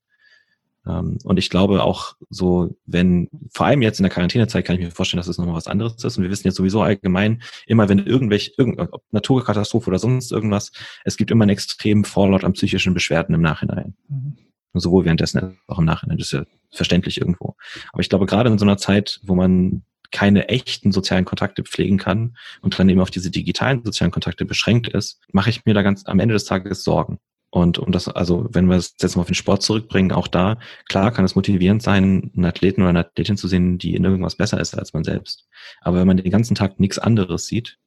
[0.88, 4.85] Ähm, und ich glaube auch so, wenn, vor allem jetzt in der Quarantänezeit kann ich
[4.85, 6.17] mir vorstellen, dass es nochmal was anderes ist.
[6.17, 10.71] Und wir wissen jetzt sowieso allgemein, immer wenn irgendwelche, irgendeine Naturkatastrophe oder sonst irgendwas,
[11.03, 13.95] es gibt immer einen extremen Fallout an psychischen Beschwerden im Nachhinein.
[14.07, 14.38] Mhm.
[14.73, 16.17] Sowohl währenddessen als auch im Nachhinein.
[16.17, 17.55] Das ist ja verständlich irgendwo.
[17.91, 21.97] Aber ich glaube, gerade in so einer Zeit, wo man keine echten sozialen Kontakte pflegen
[21.97, 25.81] kann und dann eben auf diese digitalen sozialen Kontakte beschränkt ist, mache ich mir da
[25.81, 27.19] ganz am Ende des Tages Sorgen.
[27.57, 30.59] Und um das, also wenn wir es jetzt mal auf den Sport zurückbringen, auch da,
[30.87, 34.35] klar kann es motivierend sein, einen Athleten oder eine Athletin zu sehen, die in irgendwas
[34.35, 35.47] besser ist als man selbst.
[35.81, 37.79] Aber wenn man den ganzen Tag nichts anderes sieht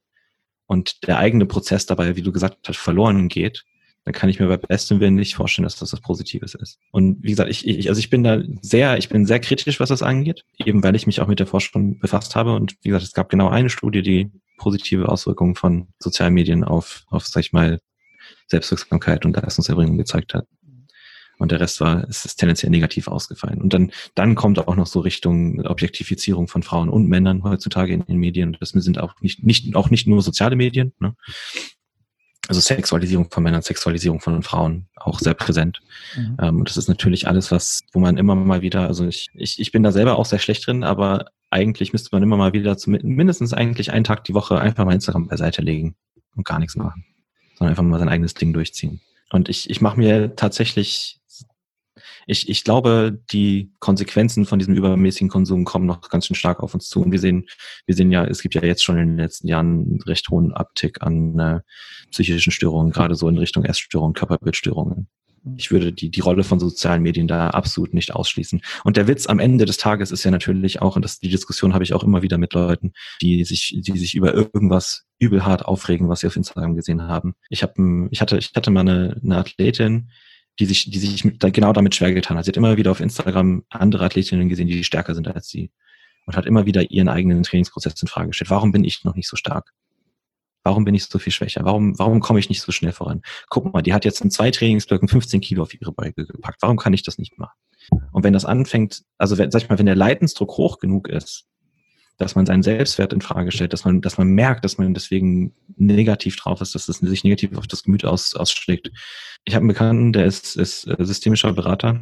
[0.66, 3.64] und der eigene Prozess dabei, wie du gesagt hast, verloren geht,
[4.04, 6.80] dann kann ich mir bei bestem Willen nicht vorstellen, dass das was Positives ist.
[6.90, 9.90] Und wie gesagt, ich, ich, also ich bin da sehr, ich bin sehr kritisch, was
[9.90, 12.54] das angeht, eben weil ich mich auch mit der Forschung befasst habe.
[12.54, 17.04] Und wie gesagt, es gab genau eine Studie, die positive Auswirkungen von sozialen Medien auf,
[17.08, 17.80] auf, sag ich mal,
[18.50, 20.46] Selbstwirksamkeit und Leistungserbringung gezeigt hat.
[21.40, 23.62] Und der Rest war, es ist tendenziell negativ ausgefallen.
[23.62, 28.04] Und dann, dann kommt auch noch so Richtung Objektifizierung von Frauen und Männern heutzutage in
[28.04, 28.58] den Medien.
[28.60, 31.14] Das sind auch nicht, nicht, auch nicht nur soziale Medien, ne?
[32.46, 35.80] Also Sexualisierung von Männern, Sexualisierung von Frauen auch sehr präsent.
[36.16, 36.36] Mhm.
[36.40, 39.60] Ähm, und das ist natürlich alles, was, wo man immer mal wieder, also ich, ich,
[39.60, 42.76] ich bin da selber auch sehr schlecht drin, aber eigentlich müsste man immer mal wieder
[42.86, 45.94] mindestens eigentlich einen Tag die Woche einfach mal Instagram beiseite legen
[46.34, 47.04] und gar nichts machen
[47.60, 49.00] sondern einfach mal sein eigenes Ding durchziehen.
[49.30, 51.20] Und ich, ich mache mir tatsächlich,
[52.26, 56.72] ich, ich glaube, die Konsequenzen von diesem übermäßigen Konsum kommen noch ganz schön stark auf
[56.72, 57.02] uns zu.
[57.02, 57.46] Und wir sehen,
[57.86, 60.52] wir sehen ja, es gibt ja jetzt schon in den letzten Jahren einen recht hohen
[60.52, 61.60] Abtick an äh,
[62.10, 65.08] psychischen Störungen, gerade so in Richtung Essstörungen, Körperbildstörungen.
[65.56, 68.60] Ich würde die, die Rolle von sozialen Medien da absolut nicht ausschließen.
[68.84, 71.72] Und der Witz am Ende des Tages ist ja natürlich auch, und das, die Diskussion
[71.72, 75.64] habe ich auch immer wieder mit Leuten, die sich, die sich über irgendwas übel hart
[75.64, 77.34] aufregen, was sie auf Instagram gesehen haben.
[77.48, 80.10] Ich habe, ich hatte, ich hatte mal eine, eine Athletin,
[80.58, 82.44] die sich, die sich genau damit schwer getan hat.
[82.44, 85.70] Sie hat immer wieder auf Instagram andere Athletinnen gesehen, die stärker sind als sie.
[86.26, 88.50] Und hat immer wieder ihren eigenen Trainingsprozess in Frage gestellt.
[88.50, 89.72] Warum bin ich noch nicht so stark?
[90.62, 91.64] Warum bin ich so viel schwächer?
[91.64, 93.22] Warum, warum komme ich nicht so schnell voran?
[93.48, 96.60] Guck mal, die hat jetzt in zwei Trainingsblöcken 15 Kilo auf ihre Beuge gepackt.
[96.60, 97.56] Warum kann ich das nicht machen?
[98.12, 101.46] Und wenn das anfängt, also wenn, sag ich mal, wenn der Leidensdruck hoch genug ist,
[102.20, 105.54] dass man seinen Selbstwert in Frage stellt, dass man, dass man merkt, dass man deswegen
[105.76, 108.90] negativ drauf ist, dass das sich negativ auf das Gemüt aus, ausschlägt.
[109.44, 112.00] Ich habe einen Bekannten, der ist, ist äh, systemischer Berater,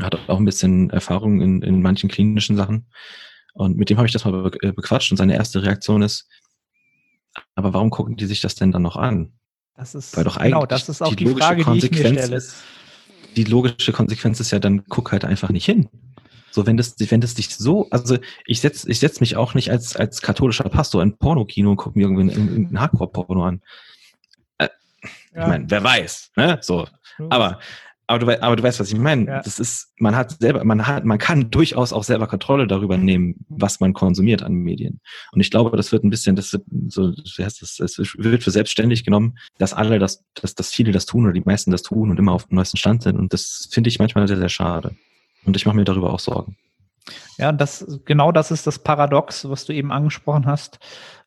[0.00, 2.86] hat auch ein bisschen Erfahrung in, in manchen klinischen Sachen.
[3.54, 6.28] Und mit dem habe ich das mal äh, bequatscht und seine erste Reaktion ist,
[7.54, 9.32] aber warum gucken die sich das denn dann noch an?
[9.76, 12.32] Das ist, Weil doch eigentlich genau, das ist auch die, die Frage, die ich mir.
[12.32, 12.54] Ist,
[13.36, 15.88] die logische Konsequenz ist ja, dann guck halt einfach nicht hin.
[16.52, 18.16] So, wenn das, wenn das dich so, also
[18.46, 21.98] ich setz, ich setz mich auch nicht als, als katholischer Pastor in Pornokino und gucke
[21.98, 23.62] mir irgendwie ein Hardcore-Porno an.
[24.58, 24.68] Äh,
[25.34, 25.42] ja.
[25.42, 26.58] Ich meine, wer weiß, ne?
[26.62, 26.86] So.
[27.28, 27.58] Aber
[28.06, 29.26] aber du, aber du weißt, was ich meine.
[29.26, 29.40] Ja.
[29.40, 33.46] Das ist, man hat selber, man hat, man kann durchaus auch selber Kontrolle darüber nehmen,
[33.48, 35.00] was man konsumiert an Medien.
[35.32, 38.50] Und ich glaube, das wird ein bisschen, das wird so, heißt das, es wird für
[38.50, 42.10] selbstständig genommen, dass alle das, dass, dass viele das tun oder die meisten das tun
[42.10, 43.16] und immer auf dem neuesten Stand sind.
[43.16, 44.94] Und das finde ich manchmal sehr, sehr schade.
[45.46, 46.56] Und ich mache mir darüber auch Sorgen.
[47.38, 50.78] Ja, das, genau das ist das Paradox, was du eben angesprochen hast,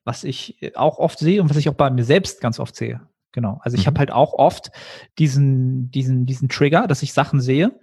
[0.06, 3.02] was ich auch oft sehe und was ich auch bei mir selbst ganz oft sehe.
[3.32, 3.60] Genau.
[3.62, 3.88] Also ich mhm.
[3.88, 4.72] habe halt auch oft
[5.20, 7.80] diesen, diesen, diesen Trigger, dass ich Sachen sehe,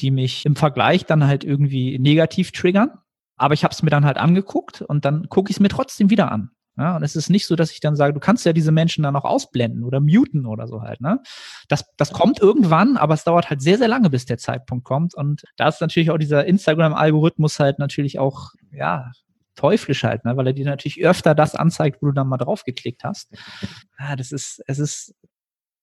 [0.00, 2.90] die mich im Vergleich dann halt irgendwie negativ triggern.
[3.36, 6.10] Aber ich habe es mir dann halt angeguckt und dann gucke ich es mir trotzdem
[6.10, 6.50] wieder an.
[6.76, 9.04] Ja, und es ist nicht so, dass ich dann sage, du kannst ja diese Menschen
[9.04, 11.00] dann auch ausblenden oder muten oder so halt.
[11.00, 11.20] Ne?
[11.68, 15.14] Das, das kommt irgendwann, aber es dauert halt sehr, sehr lange, bis der Zeitpunkt kommt.
[15.14, 19.12] Und da ist natürlich auch dieser Instagram-Algorithmus halt natürlich auch, ja,
[19.54, 20.36] teuflisch halt, ne?
[20.36, 23.32] weil er dir natürlich öfter das anzeigt, wo du dann mal drauf geklickt hast.
[23.98, 25.14] Ja, das ist, es ist,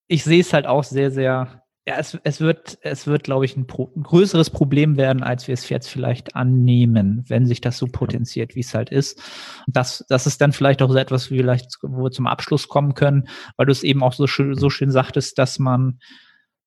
[0.07, 3.57] ich sehe es halt auch sehr, sehr, ja, es, es wird, es wird, glaube ich,
[3.57, 7.77] ein, Pro, ein größeres Problem werden, als wir es jetzt vielleicht annehmen, wenn sich das
[7.77, 9.21] so potenziert, wie es halt ist.
[9.67, 13.27] Das, das ist dann vielleicht auch so etwas, vielleicht, wo wir zum Abschluss kommen können,
[13.57, 15.99] weil du es eben auch so schön, so schön sagtest, dass man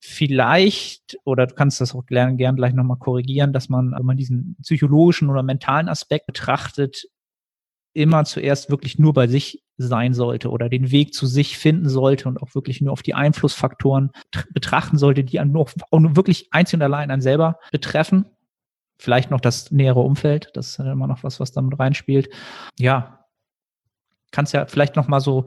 [0.07, 4.19] vielleicht, oder du kannst das auch gern, gern gleich nochmal korrigieren, dass man, wenn man
[4.19, 7.07] diesen psychologischen oder mentalen Aspekt betrachtet,
[7.95, 12.29] immer zuerst wirklich nur bei sich sein sollte oder den Weg zu sich finden sollte
[12.29, 14.11] und auch wirklich nur auf die Einflussfaktoren
[14.53, 18.27] betrachten sollte, die nur, nur wirklich einzig und allein einen selber betreffen.
[18.99, 22.29] Vielleicht noch das nähere Umfeld, das ist immer noch was, was damit reinspielt.
[22.79, 23.25] Ja,
[24.35, 25.47] kannst ja vielleicht noch mal so,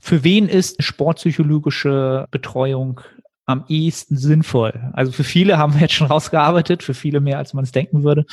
[0.00, 3.00] für wen ist sportpsychologische Betreuung
[3.46, 4.90] am ehesten sinnvoll?
[4.92, 8.02] Also für viele haben wir jetzt schon rausgearbeitet, für viele mehr, als man es denken
[8.02, 8.26] würde.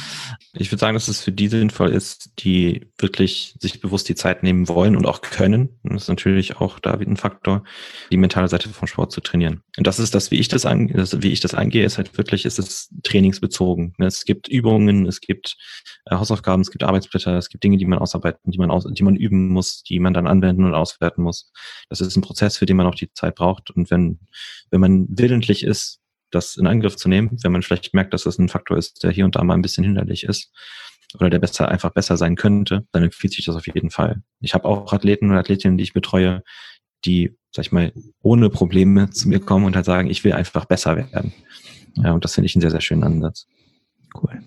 [0.53, 4.43] Ich würde sagen, dass es für die sinnvoll ist, die wirklich sich bewusst die Zeit
[4.43, 5.79] nehmen wollen und auch können.
[5.83, 7.63] das ist natürlich auch da ein Faktor,
[8.11, 9.61] die mentale Seite vom Sport zu trainieren.
[9.77, 12.45] Und das ist das, wie ich das, an, wie ich das angehe, ist halt wirklich,
[12.45, 13.93] ist es trainingsbezogen.
[13.99, 15.57] Es gibt Übungen, es gibt
[16.05, 19.03] äh, Hausaufgaben, es gibt Arbeitsblätter, es gibt Dinge, die man ausarbeiten, die man aus, die
[19.03, 21.51] man üben muss, die man dann anwenden und auswerten muss.
[21.89, 23.69] Das ist ein Prozess, für den man auch die Zeit braucht.
[23.71, 24.19] Und wenn,
[24.71, 25.99] wenn man willentlich ist,
[26.31, 29.11] das in Angriff zu nehmen, wenn man vielleicht merkt, dass das ein Faktor ist, der
[29.11, 30.51] hier und da mal ein bisschen hinderlich ist
[31.19, 34.23] oder der besser einfach besser sein könnte, dann empfiehlt sich das auf jeden Fall.
[34.39, 36.43] Ich habe auch Athleten und Athletinnen, die ich betreue,
[37.05, 40.65] die, sag ich mal, ohne Probleme zu mir kommen und halt sagen, ich will einfach
[40.65, 41.33] besser werden.
[41.95, 43.45] Ja, und das finde ich einen sehr, sehr schönen Ansatz.
[44.15, 44.43] Cool.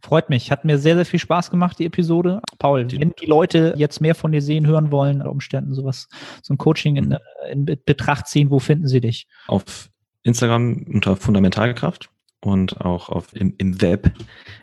[0.00, 0.50] Freut mich.
[0.50, 2.40] Hat mir sehr, sehr viel Spaß gemacht, die Episode.
[2.58, 6.08] Paul, wenn die Leute jetzt mehr von dir sehen, hören wollen, unter Umständen sowas,
[6.42, 7.18] so ein Coaching in, mhm.
[7.50, 9.26] in Betracht ziehen, wo finden sie dich?
[9.48, 9.90] Auf
[10.22, 12.10] Instagram unter Fundamentalkraft
[12.40, 14.12] und auch auf, im, im Web,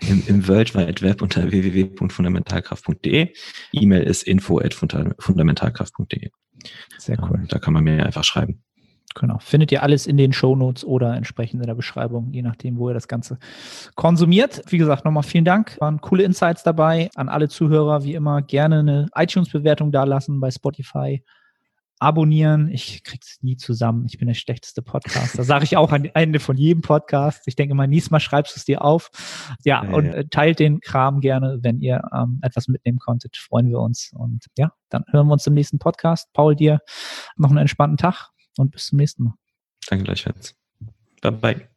[0.08, 3.34] im, im World Wide Web unter www.fundamentalkraft.de.
[3.74, 6.30] E-Mail ist info at fundamentalkraft.de.
[6.98, 7.44] Sehr cool.
[7.48, 8.64] Da kann man mir einfach schreiben.
[9.16, 9.38] Genau.
[9.40, 12.90] Findet ihr alles in den Show Notes oder entsprechend in der Beschreibung, je nachdem, wo
[12.90, 13.38] ihr das Ganze
[13.96, 14.62] konsumiert.
[14.68, 15.78] Wie gesagt, nochmal vielen Dank.
[15.80, 17.10] Waren coole Insights dabei.
[17.16, 21.24] An alle Zuhörer, wie immer, gerne eine iTunes-Bewertung dalassen bei Spotify.
[22.00, 22.70] Abonnieren.
[22.70, 24.06] Ich krieg's nie zusammen.
[24.08, 25.44] Ich bin der schlechteste Podcaster.
[25.44, 27.44] Sage ich auch am Ende von jedem Podcast.
[27.48, 29.10] Ich denke mal, nächstes Mal schreibst du es dir auf.
[29.64, 30.14] Ja, ja und ja.
[30.16, 33.38] Äh, teilt den Kram gerne, wenn ihr ähm, etwas mitnehmen konntet.
[33.38, 34.12] Freuen wir uns.
[34.14, 36.34] Und ja, dann hören wir uns im nächsten Podcast.
[36.34, 36.82] Paul, dir
[37.38, 39.34] noch einen entspannten Tag und bis zum nächsten Mal.
[39.88, 40.56] Danke gleichfalls.
[41.22, 41.73] Bye bye.